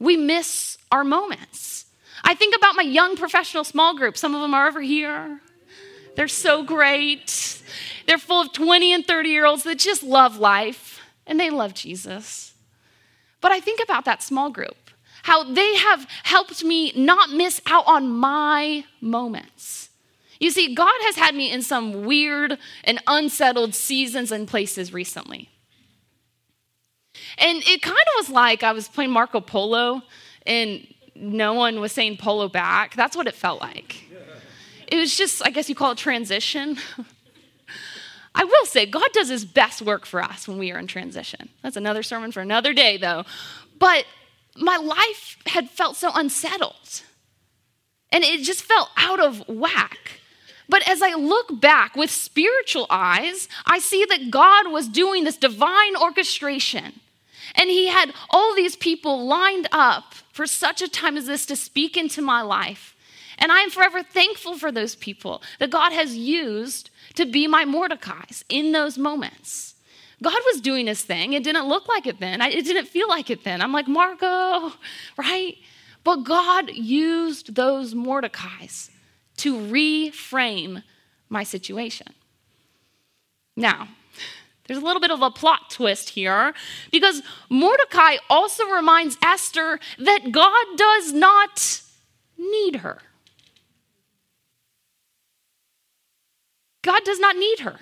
we 0.00 0.16
miss 0.16 0.78
our 0.90 1.04
moments. 1.04 1.86
I 2.30 2.34
think 2.34 2.54
about 2.54 2.76
my 2.76 2.84
young 2.84 3.16
professional 3.16 3.64
small 3.64 3.96
group. 3.96 4.16
Some 4.16 4.36
of 4.36 4.40
them 4.40 4.54
are 4.54 4.68
over 4.68 4.80
here. 4.80 5.40
They're 6.14 6.28
so 6.28 6.62
great. 6.62 7.60
They're 8.06 8.18
full 8.18 8.42
of 8.42 8.52
20 8.52 8.94
and 8.94 9.04
30 9.04 9.28
year 9.28 9.46
olds 9.46 9.64
that 9.64 9.80
just 9.80 10.04
love 10.04 10.38
life 10.38 11.00
and 11.26 11.40
they 11.40 11.50
love 11.50 11.74
Jesus. 11.74 12.54
But 13.40 13.50
I 13.50 13.58
think 13.58 13.80
about 13.82 14.04
that 14.04 14.22
small 14.22 14.48
group, 14.48 14.76
how 15.24 15.42
they 15.42 15.74
have 15.74 16.06
helped 16.22 16.62
me 16.62 16.92
not 16.94 17.30
miss 17.30 17.60
out 17.66 17.88
on 17.88 18.08
my 18.08 18.84
moments. 19.00 19.88
You 20.38 20.52
see, 20.52 20.72
God 20.72 21.00
has 21.00 21.16
had 21.16 21.34
me 21.34 21.50
in 21.50 21.62
some 21.62 22.04
weird 22.04 22.58
and 22.84 23.02
unsettled 23.08 23.74
seasons 23.74 24.30
and 24.30 24.46
places 24.46 24.92
recently. 24.92 25.48
And 27.38 27.60
it 27.66 27.82
kind 27.82 27.96
of 27.98 28.12
was 28.18 28.30
like 28.30 28.62
I 28.62 28.70
was 28.70 28.86
playing 28.86 29.10
Marco 29.10 29.40
Polo 29.40 30.02
and 30.46 30.86
no 31.20 31.54
one 31.54 31.80
was 31.80 31.92
saying 31.92 32.16
polo 32.16 32.48
back. 32.48 32.94
That's 32.94 33.16
what 33.16 33.26
it 33.26 33.34
felt 33.34 33.60
like. 33.60 34.04
It 34.88 34.96
was 34.96 35.16
just, 35.16 35.44
I 35.46 35.50
guess 35.50 35.68
you 35.68 35.74
call 35.74 35.92
it 35.92 35.98
transition. 35.98 36.78
I 38.34 38.44
will 38.44 38.66
say, 38.66 38.86
God 38.86 39.08
does 39.12 39.28
his 39.28 39.44
best 39.44 39.82
work 39.82 40.06
for 40.06 40.22
us 40.22 40.48
when 40.48 40.58
we 40.58 40.72
are 40.72 40.78
in 40.78 40.86
transition. 40.86 41.48
That's 41.62 41.76
another 41.76 42.02
sermon 42.02 42.32
for 42.32 42.40
another 42.40 42.72
day, 42.72 42.96
though. 42.96 43.24
But 43.78 44.04
my 44.56 44.76
life 44.76 45.36
had 45.46 45.70
felt 45.70 45.96
so 45.96 46.10
unsettled, 46.14 47.02
and 48.12 48.24
it 48.24 48.42
just 48.42 48.62
felt 48.62 48.90
out 48.96 49.20
of 49.20 49.46
whack. 49.48 50.20
But 50.68 50.88
as 50.88 51.02
I 51.02 51.14
look 51.14 51.60
back 51.60 51.96
with 51.96 52.10
spiritual 52.10 52.86
eyes, 52.88 53.48
I 53.66 53.80
see 53.80 54.04
that 54.08 54.30
God 54.30 54.70
was 54.70 54.88
doing 54.88 55.24
this 55.24 55.36
divine 55.36 55.96
orchestration. 55.96 57.00
And 57.54 57.70
He 57.70 57.88
had 57.88 58.12
all 58.30 58.54
these 58.54 58.76
people 58.76 59.26
lined 59.26 59.68
up 59.72 60.14
for 60.32 60.46
such 60.46 60.82
a 60.82 60.88
time 60.88 61.16
as 61.16 61.26
this 61.26 61.46
to 61.46 61.56
speak 61.56 61.96
into 61.96 62.22
my 62.22 62.42
life. 62.42 62.94
And 63.38 63.50
I 63.50 63.60
am 63.60 63.70
forever 63.70 64.02
thankful 64.02 64.58
for 64.58 64.70
those 64.70 64.94
people 64.94 65.42
that 65.58 65.70
God 65.70 65.92
has 65.92 66.16
used 66.16 66.90
to 67.14 67.24
be 67.24 67.46
my 67.46 67.64
Mordecais 67.64 68.44
in 68.48 68.72
those 68.72 68.98
moments. 68.98 69.74
God 70.22 70.38
was 70.52 70.60
doing 70.60 70.86
his 70.86 71.02
thing. 71.02 71.32
It 71.32 71.42
didn't 71.42 71.66
look 71.66 71.88
like 71.88 72.06
it 72.06 72.20
then. 72.20 72.42
it 72.42 72.64
didn't 72.64 72.88
feel 72.88 73.08
like 73.08 73.30
it 73.30 73.42
then. 73.42 73.62
I'm 73.62 73.72
like, 73.72 73.88
Marco, 73.88 74.72
right? 75.16 75.56
But 76.04 76.24
God 76.24 76.70
used 76.70 77.54
those 77.54 77.94
Mordecais 77.94 78.90
to 79.38 79.56
reframe 79.56 80.82
my 81.28 81.42
situation. 81.42 82.08
Now, 83.56 83.88
there's 84.70 84.80
a 84.80 84.86
little 84.86 85.00
bit 85.00 85.10
of 85.10 85.20
a 85.20 85.32
plot 85.32 85.68
twist 85.68 86.10
here 86.10 86.54
because 86.92 87.22
Mordecai 87.48 88.18
also 88.28 88.64
reminds 88.66 89.18
Esther 89.20 89.80
that 89.98 90.30
God 90.30 90.64
does 90.76 91.12
not 91.12 91.82
need 92.38 92.76
her. 92.76 92.98
God 96.82 97.02
does 97.04 97.18
not 97.18 97.34
need 97.34 97.58
her. 97.58 97.80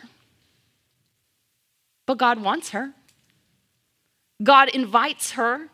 But 2.06 2.16
God 2.16 2.40
wants 2.40 2.70
her. 2.70 2.94
God 4.42 4.70
invites 4.70 5.32
her. 5.32 5.68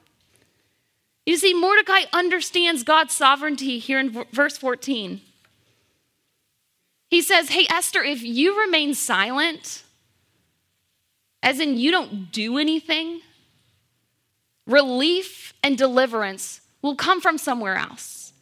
You 1.26 1.36
see, 1.36 1.54
Mordecai 1.54 2.06
understands 2.12 2.82
God's 2.82 3.14
sovereignty 3.14 3.78
here 3.78 4.00
in 4.00 4.24
verse 4.32 4.58
14. 4.58 5.20
He 7.08 7.22
says, 7.22 7.50
Hey, 7.50 7.68
Esther, 7.70 8.02
if 8.02 8.20
you 8.24 8.60
remain 8.60 8.94
silent, 8.94 9.83
as 11.44 11.60
in 11.60 11.76
you 11.76 11.90
don't 11.90 12.32
do 12.32 12.58
anything, 12.58 13.20
relief 14.66 15.52
and 15.62 15.76
deliverance 15.76 16.62
will 16.80 16.96
come 16.96 17.20
from 17.20 17.36
somewhere 17.36 17.76
else. 17.76 18.32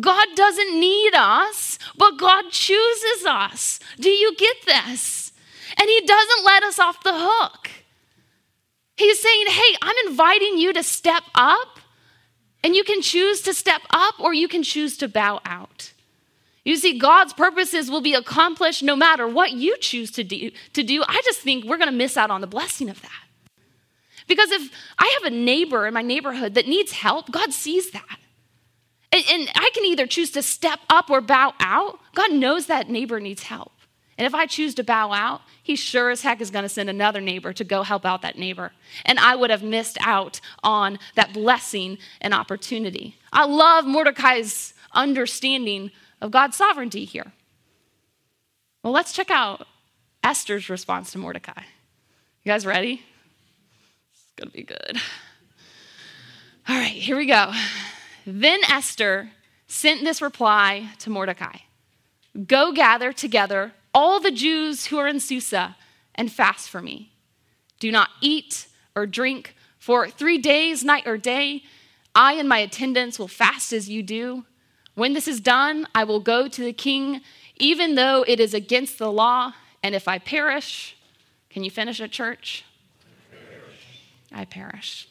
God 0.00 0.28
doesn't 0.34 0.80
need 0.80 1.14
us, 1.14 1.78
but 1.96 2.18
God 2.18 2.50
chooses 2.50 3.26
us. 3.26 3.80
Do 3.98 4.08
you 4.08 4.34
get 4.36 4.56
this? 4.64 5.32
And 5.78 5.88
He 5.88 6.00
doesn't 6.00 6.44
let 6.44 6.62
us 6.62 6.78
off 6.78 7.02
the 7.04 7.12
hook. 7.14 7.70
He's 8.96 9.20
saying, 9.20 9.46
Hey, 9.48 9.76
I'm 9.82 10.08
inviting 10.08 10.56
you 10.56 10.72
to 10.72 10.82
step 10.82 11.24
up, 11.34 11.80
and 12.64 12.74
you 12.74 12.84
can 12.84 13.02
choose 13.02 13.42
to 13.42 13.52
step 13.52 13.82
up 13.90 14.20
or 14.20 14.32
you 14.32 14.48
can 14.48 14.62
choose 14.62 14.96
to 14.98 15.08
bow 15.08 15.40
out. 15.44 15.91
You 16.64 16.76
see, 16.76 16.98
God's 16.98 17.32
purposes 17.32 17.90
will 17.90 18.00
be 18.00 18.14
accomplished 18.14 18.82
no 18.82 18.94
matter 18.94 19.26
what 19.26 19.52
you 19.52 19.76
choose 19.78 20.10
to 20.12 20.24
do. 20.24 20.50
To 20.74 20.82
do. 20.82 21.02
I 21.06 21.20
just 21.24 21.40
think 21.40 21.64
we're 21.64 21.78
going 21.78 21.90
to 21.90 21.96
miss 21.96 22.16
out 22.16 22.30
on 22.30 22.40
the 22.40 22.46
blessing 22.46 22.88
of 22.88 23.02
that. 23.02 23.10
Because 24.28 24.50
if 24.52 24.70
I 24.98 25.18
have 25.20 25.32
a 25.32 25.34
neighbor 25.34 25.86
in 25.86 25.94
my 25.94 26.02
neighborhood 26.02 26.54
that 26.54 26.68
needs 26.68 26.92
help, 26.92 27.30
God 27.32 27.52
sees 27.52 27.90
that. 27.90 28.18
And, 29.10 29.24
and 29.30 29.48
I 29.54 29.70
can 29.74 29.84
either 29.84 30.06
choose 30.06 30.30
to 30.32 30.42
step 30.42 30.78
up 30.88 31.10
or 31.10 31.20
bow 31.20 31.54
out. 31.60 31.98
God 32.14 32.32
knows 32.32 32.66
that 32.66 32.88
neighbor 32.88 33.18
needs 33.18 33.42
help. 33.42 33.72
And 34.16 34.26
if 34.26 34.34
I 34.34 34.46
choose 34.46 34.74
to 34.76 34.84
bow 34.84 35.10
out, 35.12 35.40
he 35.62 35.74
sure 35.74 36.10
as 36.10 36.22
heck 36.22 36.40
is 36.40 36.50
going 36.50 36.64
to 36.64 36.68
send 36.68 36.88
another 36.88 37.20
neighbor 37.20 37.52
to 37.54 37.64
go 37.64 37.82
help 37.82 38.04
out 38.04 38.22
that 38.22 38.38
neighbor. 38.38 38.72
And 39.04 39.18
I 39.18 39.34
would 39.34 39.50
have 39.50 39.62
missed 39.62 39.98
out 40.00 40.40
on 40.62 40.98
that 41.16 41.32
blessing 41.32 41.98
and 42.20 42.32
opportunity. 42.32 43.16
I 43.32 43.46
love 43.46 43.84
Mordecai's 43.84 44.74
understanding 44.92 45.90
of 46.22 46.30
God's 46.30 46.56
sovereignty 46.56 47.04
here. 47.04 47.32
Well, 48.82 48.92
let's 48.92 49.12
check 49.12 49.30
out 49.30 49.66
Esther's 50.22 50.70
response 50.70 51.10
to 51.12 51.18
Mordecai. 51.18 51.62
You 52.44 52.50
guys 52.50 52.64
ready? 52.64 53.02
It's 54.12 54.32
going 54.36 54.48
to 54.48 54.56
be 54.56 54.62
good. 54.62 54.96
All 56.68 56.76
right, 56.76 56.92
here 56.92 57.16
we 57.16 57.26
go. 57.26 57.52
Then 58.24 58.60
Esther 58.68 59.30
sent 59.66 60.04
this 60.04 60.22
reply 60.22 60.90
to 61.00 61.10
Mordecai 61.10 61.58
Go 62.46 62.72
gather 62.72 63.12
together 63.12 63.72
all 63.92 64.18
the 64.18 64.30
Jews 64.30 64.86
who 64.86 64.96
are 64.96 65.08
in 65.08 65.20
Susa 65.20 65.76
and 66.14 66.32
fast 66.32 66.70
for 66.70 66.80
me. 66.80 67.12
Do 67.78 67.92
not 67.92 68.08
eat 68.22 68.68
or 68.96 69.06
drink 69.06 69.54
for 69.78 70.08
three 70.08 70.38
days, 70.38 70.82
night 70.82 71.06
or 71.06 71.18
day. 71.18 71.64
I 72.14 72.34
and 72.34 72.48
my 72.48 72.58
attendants 72.58 73.18
will 73.18 73.28
fast 73.28 73.72
as 73.72 73.90
you 73.90 74.02
do. 74.02 74.44
When 74.94 75.14
this 75.14 75.26
is 75.26 75.40
done, 75.40 75.86
I 75.94 76.04
will 76.04 76.20
go 76.20 76.48
to 76.48 76.62
the 76.62 76.72
king, 76.72 77.20
even 77.56 77.94
though 77.94 78.24
it 78.26 78.40
is 78.40 78.54
against 78.54 78.98
the 78.98 79.10
law. 79.10 79.52
And 79.82 79.94
if 79.94 80.06
I 80.06 80.18
perish, 80.18 80.96
can 81.50 81.64
you 81.64 81.70
finish 81.70 82.00
at 82.00 82.10
church? 82.10 82.64
I 83.30 83.34
perish. 83.34 84.00
I 84.32 84.44
perish. 84.44 85.08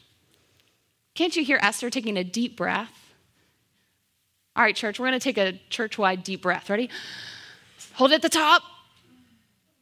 Can't 1.14 1.36
you 1.36 1.44
hear 1.44 1.58
Esther 1.60 1.90
taking 1.90 2.16
a 2.16 2.24
deep 2.24 2.56
breath? 2.56 3.12
All 4.54 4.62
right, 4.62 4.76
church, 4.76 4.98
we're 4.98 5.08
going 5.08 5.18
to 5.18 5.24
take 5.24 5.38
a 5.38 5.58
church 5.70 5.98
wide 5.98 6.22
deep 6.22 6.42
breath. 6.42 6.68
Ready? 6.70 6.90
Hold 7.94 8.12
it 8.12 8.16
at 8.16 8.22
the 8.22 8.28
top. 8.28 8.62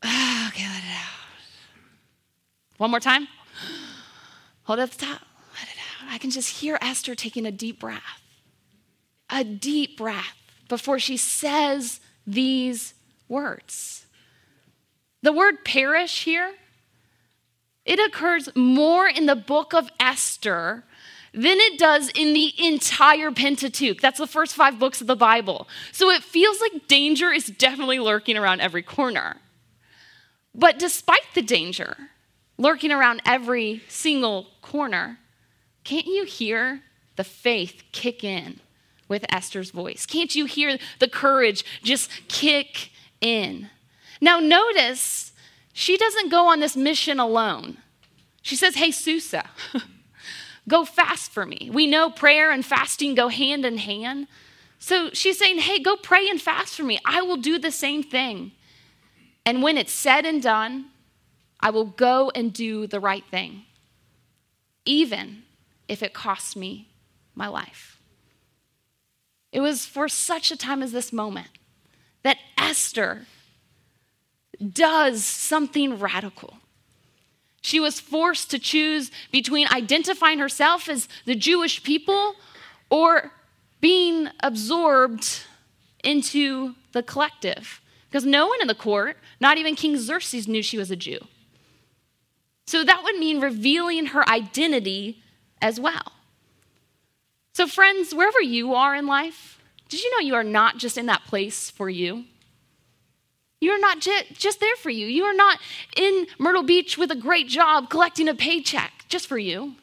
Okay, 0.50 0.64
let 0.64 0.82
it 0.82 0.96
out. 0.96 1.28
One 2.78 2.90
more 2.90 2.98
time. 2.98 3.28
Hold 4.64 4.80
it 4.80 4.82
at 4.82 4.90
the 4.90 5.06
top. 5.06 5.20
Let 5.54 5.68
it 5.68 5.78
out. 5.78 6.12
I 6.12 6.18
can 6.18 6.30
just 6.30 6.58
hear 6.58 6.76
Esther 6.82 7.14
taking 7.14 7.46
a 7.46 7.52
deep 7.52 7.78
breath. 7.78 8.19
A 9.32 9.44
deep 9.44 9.96
breath 9.96 10.36
before 10.68 10.98
she 10.98 11.16
says 11.16 12.00
these 12.26 12.94
words. 13.28 14.06
The 15.22 15.32
word 15.32 15.64
perish 15.64 16.24
here, 16.24 16.54
it 17.84 17.98
occurs 17.98 18.48
more 18.54 19.08
in 19.08 19.26
the 19.26 19.36
book 19.36 19.74
of 19.74 19.90
Esther 19.98 20.84
than 21.32 21.58
it 21.58 21.78
does 21.78 22.08
in 22.10 22.32
the 22.34 22.52
entire 22.58 23.30
Pentateuch. 23.30 24.00
That's 24.00 24.18
the 24.18 24.26
first 24.26 24.54
five 24.54 24.78
books 24.78 25.00
of 25.00 25.06
the 25.06 25.16
Bible. 25.16 25.68
So 25.92 26.10
it 26.10 26.24
feels 26.24 26.60
like 26.60 26.88
danger 26.88 27.30
is 27.30 27.46
definitely 27.46 27.98
lurking 27.98 28.36
around 28.36 28.60
every 28.60 28.82
corner. 28.82 29.36
But 30.54 30.78
despite 30.78 31.22
the 31.34 31.42
danger 31.42 31.96
lurking 32.58 32.90
around 32.90 33.22
every 33.24 33.82
single 33.88 34.48
corner, 34.60 35.18
can't 35.84 36.06
you 36.06 36.24
hear 36.24 36.82
the 37.16 37.24
faith 37.24 37.84
kick 37.92 38.24
in 38.24 38.60
with 39.10 39.26
Esther's 39.30 39.70
voice? 39.70 40.06
Can't 40.06 40.34
you 40.34 40.46
hear 40.46 40.78
the 40.98 41.08
courage 41.08 41.62
just 41.82 42.10
kick 42.28 42.90
in? 43.20 43.68
Now, 44.22 44.40
notice 44.40 45.32
she 45.74 45.98
doesn't 45.98 46.30
go 46.30 46.46
on 46.46 46.60
this 46.60 46.76
mission 46.76 47.20
alone. 47.20 47.76
She 48.40 48.56
says, 48.56 48.76
Hey, 48.76 48.90
Susa. 48.90 49.44
Go 50.68 50.84
fast 50.84 51.32
for 51.32 51.44
me. 51.44 51.68
We 51.72 51.86
know 51.86 52.10
prayer 52.10 52.52
and 52.52 52.64
fasting 52.64 53.14
go 53.16 53.26
hand 53.28 53.64
in 53.64 53.78
hand. 53.78 54.28
So 54.78 55.10
she's 55.12 55.38
saying, 55.38 55.58
Hey, 55.58 55.80
go 55.80 55.96
pray 55.96 56.28
and 56.28 56.40
fast 56.40 56.76
for 56.76 56.84
me. 56.84 56.98
I 57.04 57.22
will 57.22 57.36
do 57.36 57.58
the 57.58 57.72
same 57.72 58.02
thing. 58.02 58.52
And 59.44 59.62
when 59.62 59.76
it's 59.76 59.92
said 59.92 60.24
and 60.24 60.42
done, 60.42 60.86
I 61.58 61.70
will 61.70 61.86
go 61.86 62.30
and 62.34 62.52
do 62.52 62.86
the 62.86 63.00
right 63.00 63.24
thing, 63.30 63.64
even 64.84 65.42
if 65.88 66.02
it 66.02 66.14
costs 66.14 66.54
me 66.54 66.88
my 67.34 67.48
life. 67.48 67.99
It 69.52 69.60
was 69.60 69.86
for 69.86 70.08
such 70.08 70.50
a 70.50 70.56
time 70.56 70.82
as 70.82 70.92
this 70.92 71.12
moment 71.12 71.48
that 72.22 72.38
Esther 72.56 73.26
does 74.72 75.24
something 75.24 75.98
radical. 75.98 76.58
She 77.62 77.80
was 77.80 78.00
forced 78.00 78.50
to 78.50 78.58
choose 78.58 79.10
between 79.30 79.66
identifying 79.68 80.38
herself 80.38 80.88
as 80.88 81.08
the 81.24 81.34
Jewish 81.34 81.82
people 81.82 82.34
or 82.90 83.32
being 83.80 84.28
absorbed 84.40 85.44
into 86.02 86.74
the 86.92 87.02
collective. 87.02 87.80
Because 88.08 88.24
no 88.24 88.46
one 88.46 88.60
in 88.60 88.66
the 88.66 88.74
court, 88.74 89.16
not 89.40 89.58
even 89.58 89.76
King 89.76 89.96
Xerxes, 89.96 90.48
knew 90.48 90.62
she 90.62 90.78
was 90.78 90.90
a 90.90 90.96
Jew. 90.96 91.20
So 92.66 92.84
that 92.84 93.02
would 93.02 93.18
mean 93.18 93.40
revealing 93.40 94.06
her 94.06 94.28
identity 94.28 95.22
as 95.60 95.78
well. 95.78 96.12
So, 97.52 97.66
friends, 97.66 98.14
wherever 98.14 98.40
you 98.40 98.74
are 98.74 98.94
in 98.94 99.06
life, 99.06 99.60
did 99.88 100.02
you 100.02 100.10
know 100.12 100.26
you 100.26 100.34
are 100.34 100.44
not 100.44 100.78
just 100.78 100.96
in 100.96 101.06
that 101.06 101.24
place 101.26 101.70
for 101.70 101.90
you? 101.90 102.24
You 103.60 103.72
are 103.72 103.78
not 103.78 104.00
just 104.00 104.60
there 104.60 104.76
for 104.76 104.88
you. 104.88 105.06
You 105.06 105.24
are 105.24 105.34
not 105.34 105.58
in 105.96 106.26
Myrtle 106.38 106.62
Beach 106.62 106.96
with 106.96 107.10
a 107.10 107.16
great 107.16 107.48
job 107.48 107.90
collecting 107.90 108.28
a 108.28 108.34
paycheck 108.34 109.04
just 109.08 109.26
for 109.26 109.36
you. 109.36 109.74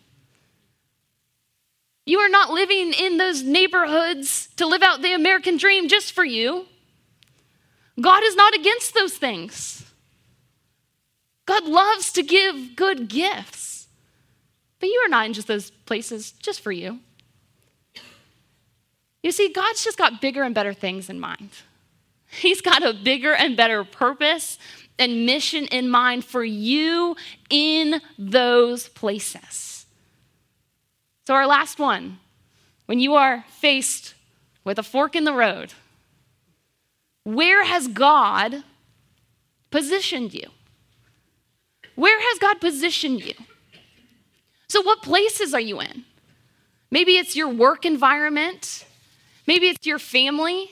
You 2.06 2.19
are 2.19 2.30
not 2.30 2.51
living 2.51 2.93
in 2.93 3.17
those 3.17 3.43
neighborhoods 3.43 4.47
to 4.56 4.65
live 4.65 4.82
out 4.82 5.01
the 5.01 5.13
American 5.13 5.58
dream 5.58 5.89
just 5.89 6.13
for 6.13 6.23
you. 6.23 6.65
God 7.99 8.23
is 8.23 8.36
not 8.36 8.56
against 8.56 8.93
those 8.93 9.13
things. 9.13 9.91
God 11.45 11.65
loves 11.65 12.12
to 12.13 12.23
give 12.23 12.75
good 12.75 13.10
gifts. 13.10 13.88
But 14.80 14.88
you 14.88 15.03
are 15.06 15.10
not 15.10 15.25
in 15.25 15.34
just 15.34 15.47
those 15.47 15.71
places 15.71 16.32
just 16.32 16.62
for 16.62 16.71
you. 16.71 16.99
You 19.23 19.32
see, 19.32 19.49
God's 19.49 19.84
just 19.84 19.97
got 19.97 20.21
bigger 20.21 20.43
and 20.43 20.53
better 20.53 20.73
things 20.73 21.10
in 21.10 21.19
mind. 21.19 21.49
He's 22.30 22.62
got 22.62 22.84
a 22.86 22.93
bigger 22.93 23.34
and 23.34 23.56
better 23.58 23.84
purpose 23.84 24.58
and 24.99 25.25
mission 25.25 25.65
in 25.65 25.89
mind 25.89 26.25
for 26.25 26.43
you 26.43 27.15
in 27.49 28.01
those 28.17 28.89
places. 28.89 29.86
So, 31.25 31.34
our 31.34 31.47
last 31.47 31.80
one 31.80 32.19
when 32.86 32.99
you 32.99 33.15
are 33.15 33.43
faced 33.49 34.13
with 34.63 34.80
a 34.80 34.84
fork 34.84 35.15
in 35.15 35.25
the 35.25 35.34
road, 35.34 35.73
where 37.23 37.65
has 37.65 37.88
God 37.88 38.63
positioned 39.71 40.34
you? 40.34 40.49
Where 41.95 42.19
has 42.19 42.39
God 42.39 42.62
positioned 42.62 43.25
you? 43.25 43.34
So, 44.69 44.82
what 44.82 45.01
places 45.01 45.53
are 45.53 45.60
you 45.60 45.82
in? 45.82 46.06
Maybe 46.91 47.17
it's 47.17 47.36
your 47.36 47.49
work 47.49 47.86
environment, 47.86 48.86
maybe 49.47 49.67
it's 49.67 49.88
your 49.88 49.99
family. 49.99 50.71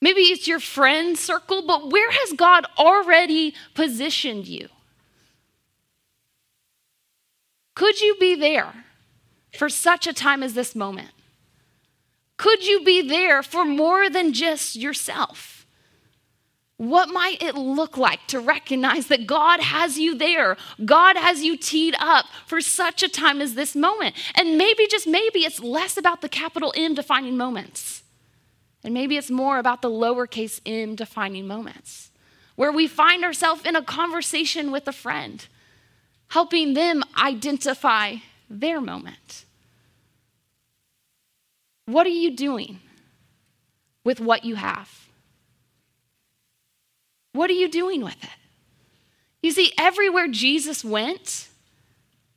Maybe 0.00 0.20
it's 0.22 0.46
your 0.46 0.60
friend 0.60 1.18
circle, 1.18 1.66
but 1.66 1.90
where 1.90 2.10
has 2.10 2.32
God 2.32 2.66
already 2.78 3.54
positioned 3.74 4.46
you? 4.46 4.68
Could 7.74 8.00
you 8.00 8.16
be 8.18 8.34
there 8.34 8.84
for 9.56 9.68
such 9.68 10.06
a 10.06 10.12
time 10.12 10.42
as 10.42 10.54
this 10.54 10.74
moment? 10.74 11.10
Could 12.36 12.64
you 12.64 12.84
be 12.84 13.06
there 13.06 13.42
for 13.42 13.64
more 13.64 14.08
than 14.08 14.32
just 14.32 14.76
yourself? 14.76 15.57
What 16.78 17.08
might 17.08 17.42
it 17.42 17.56
look 17.56 17.98
like 17.98 18.26
to 18.28 18.38
recognize 18.38 19.08
that 19.08 19.26
God 19.26 19.60
has 19.60 19.98
you 19.98 20.14
there? 20.14 20.56
God 20.84 21.16
has 21.16 21.42
you 21.42 21.56
teed 21.56 21.96
up 21.98 22.26
for 22.46 22.60
such 22.60 23.02
a 23.02 23.08
time 23.08 23.40
as 23.40 23.54
this 23.54 23.74
moment. 23.74 24.14
And 24.36 24.56
maybe, 24.56 24.86
just 24.86 25.06
maybe, 25.06 25.40
it's 25.40 25.60
less 25.60 25.96
about 25.96 26.20
the 26.20 26.28
capital 26.28 26.72
M 26.76 26.94
defining 26.94 27.36
moments. 27.36 28.04
And 28.84 28.94
maybe 28.94 29.16
it's 29.16 29.30
more 29.30 29.58
about 29.58 29.82
the 29.82 29.90
lowercase 29.90 30.60
m 30.64 30.94
defining 30.94 31.48
moments, 31.48 32.10
where 32.54 32.70
we 32.70 32.86
find 32.86 33.24
ourselves 33.24 33.66
in 33.66 33.74
a 33.74 33.82
conversation 33.82 34.70
with 34.70 34.86
a 34.86 34.92
friend, 34.92 35.46
helping 36.28 36.74
them 36.74 37.02
identify 37.20 38.16
their 38.48 38.80
moment. 38.80 39.44
What 41.86 42.06
are 42.06 42.10
you 42.10 42.36
doing 42.36 42.78
with 44.04 44.20
what 44.20 44.44
you 44.44 44.54
have? 44.54 45.07
What 47.32 47.50
are 47.50 47.54
you 47.54 47.68
doing 47.68 48.02
with 48.02 48.22
it? 48.22 48.30
You 49.42 49.50
see, 49.52 49.72
everywhere 49.78 50.28
Jesus 50.28 50.84
went, 50.84 51.48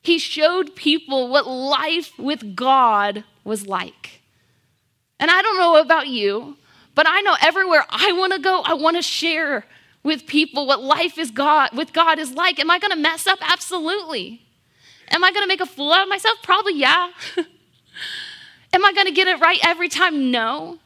he 0.01 0.19
showed 0.19 0.75
people 0.75 1.29
what 1.29 1.47
life 1.47 2.17
with 2.17 2.55
God 2.55 3.23
was 3.43 3.67
like. 3.67 4.21
And 5.19 5.29
I 5.29 5.41
don't 5.41 5.57
know 5.57 5.79
about 5.79 6.07
you, 6.07 6.57
but 6.95 7.05
I 7.07 7.21
know 7.21 7.35
everywhere 7.41 7.85
I 7.89 8.11
want 8.11 8.33
to 8.33 8.39
go, 8.39 8.61
I 8.61 8.73
want 8.73 8.97
to 8.97 9.03
share 9.03 9.65
with 10.03 10.25
people 10.25 10.65
what 10.65 10.81
life 10.81 11.17
is 11.17 11.29
God 11.31 11.75
with 11.75 11.93
God 11.93 12.17
is 12.17 12.33
like. 12.33 12.59
Am 12.59 12.71
I 12.71 12.79
going 12.79 12.91
to 12.91 12.97
mess 12.97 13.27
up? 13.27 13.39
Absolutely. 13.41 14.41
Am 15.09 15.23
I 15.23 15.31
going 15.31 15.43
to 15.43 15.47
make 15.47 15.61
a 15.61 15.65
fool 15.65 15.91
out 15.91 16.03
of 16.03 16.09
myself? 16.09 16.37
Probably 16.41 16.75
yeah. 16.75 17.11
Am 18.73 18.85
I 18.85 18.93
going 18.93 19.07
to 19.07 19.11
get 19.11 19.27
it 19.27 19.39
right 19.39 19.59
every 19.63 19.89
time? 19.89 20.31
No. 20.31 20.79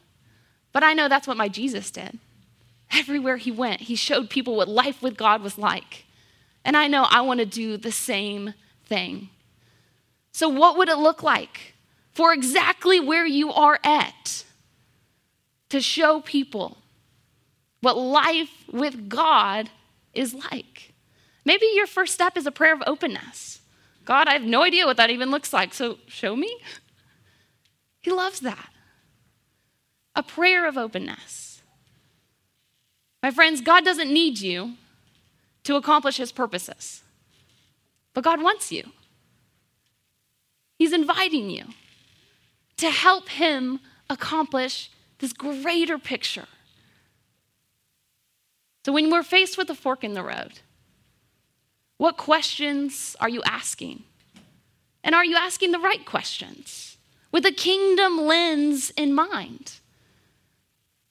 But 0.72 0.82
I 0.82 0.92
know 0.92 1.08
that's 1.08 1.26
what 1.26 1.36
my 1.36 1.48
Jesus 1.48 1.90
did. 1.90 2.18
Everywhere 2.92 3.36
he 3.36 3.50
went, 3.50 3.82
he 3.82 3.96
showed 3.96 4.30
people 4.30 4.56
what 4.56 4.68
life 4.68 5.02
with 5.02 5.16
God 5.16 5.42
was 5.42 5.58
like. 5.58 6.04
And 6.64 6.76
I 6.76 6.88
know 6.88 7.04
I 7.04 7.20
want 7.20 7.40
to 7.40 7.46
do 7.46 7.76
the 7.76 7.92
same 7.92 8.54
thing. 8.84 9.30
So, 10.32 10.48
what 10.48 10.76
would 10.76 10.88
it 10.88 10.98
look 10.98 11.22
like 11.22 11.74
for 12.12 12.32
exactly 12.32 13.00
where 13.00 13.26
you 13.26 13.52
are 13.52 13.78
at 13.82 14.44
to 15.68 15.80
show 15.80 16.20
people 16.20 16.78
what 17.80 17.96
life 17.96 18.50
with 18.70 19.08
God 19.08 19.70
is 20.12 20.34
like? 20.34 20.92
Maybe 21.44 21.66
your 21.74 21.86
first 21.86 22.12
step 22.14 22.36
is 22.36 22.46
a 22.46 22.52
prayer 22.52 22.74
of 22.74 22.82
openness. 22.86 23.60
God, 24.04 24.28
I 24.28 24.34
have 24.34 24.42
no 24.42 24.62
idea 24.62 24.86
what 24.86 24.96
that 24.98 25.10
even 25.10 25.30
looks 25.30 25.52
like, 25.52 25.72
so 25.72 25.98
show 26.06 26.36
me. 26.36 26.54
He 28.00 28.10
loves 28.10 28.40
that. 28.40 28.70
A 30.14 30.22
prayer 30.22 30.66
of 30.66 30.76
openness. 30.76 31.45
My 33.22 33.30
friends, 33.30 33.60
God 33.60 33.84
doesn't 33.84 34.12
need 34.12 34.38
you 34.38 34.74
to 35.64 35.76
accomplish 35.76 36.16
his 36.16 36.32
purposes, 36.32 37.02
but 38.14 38.24
God 38.24 38.42
wants 38.42 38.70
you. 38.70 38.84
He's 40.78 40.92
inviting 40.92 41.50
you 41.50 41.64
to 42.76 42.90
help 42.90 43.28
him 43.28 43.80
accomplish 44.10 44.90
this 45.18 45.32
greater 45.32 45.98
picture. 45.98 46.46
So, 48.84 48.92
when 48.92 49.10
we're 49.10 49.22
faced 49.22 49.58
with 49.58 49.68
a 49.70 49.74
fork 49.74 50.04
in 50.04 50.14
the 50.14 50.22
road, 50.22 50.60
what 51.96 52.16
questions 52.16 53.16
are 53.20 53.28
you 53.28 53.42
asking? 53.44 54.04
And 55.02 55.14
are 55.14 55.24
you 55.24 55.36
asking 55.36 55.72
the 55.72 55.78
right 55.78 56.04
questions? 56.04 56.96
with 57.36 57.44
a 57.44 57.52
kingdom 57.52 58.18
lens 58.18 58.90
in 58.96 59.14
mind. 59.14 59.80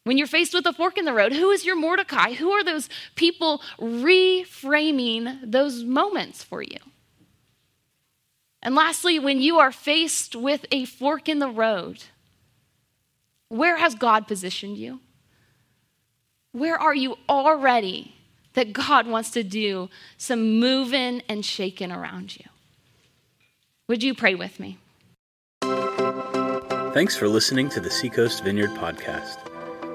When 0.05 0.19
you're 0.19 0.27
faced 0.27 0.53
with 0.53 0.67
a 0.67 0.73
fork 0.73 0.99
in 0.99 1.05
the 1.05 1.13
road, 1.13 1.33
who 1.33 1.49
is 1.49 1.65
your 1.65 1.75
Mordecai? 1.75 2.33
Who 2.33 2.51
are 2.51 2.63
those 2.63 2.89
people 3.15 3.59
reframing 3.79 5.39
those 5.43 5.83
moments 5.83 6.43
for 6.43 6.61
you? 6.61 6.77
And 8.61 8.75
lastly, 8.75 9.17
when 9.17 9.41
you 9.41 9.57
are 9.57 9.71
faced 9.71 10.35
with 10.35 10.67
a 10.71 10.85
fork 10.85 11.27
in 11.27 11.39
the 11.39 11.49
road, 11.49 12.03
where 13.49 13.77
has 13.77 13.95
God 13.95 14.27
positioned 14.27 14.77
you? 14.77 14.99
Where 16.51 16.79
are 16.79 16.95
you 16.95 17.17
already 17.27 18.13
that 18.53 18.73
God 18.73 19.07
wants 19.07 19.31
to 19.31 19.43
do 19.43 19.89
some 20.17 20.59
moving 20.59 21.23
and 21.27 21.43
shaking 21.43 21.91
around 21.91 22.37
you? 22.37 22.45
Would 23.87 24.03
you 24.03 24.13
pray 24.13 24.35
with 24.35 24.59
me? 24.59 24.77
Thanks 26.93 27.15
for 27.17 27.27
listening 27.27 27.69
to 27.69 27.79
the 27.79 27.89
Seacoast 27.89 28.43
Vineyard 28.43 28.69
Podcast. 28.71 29.54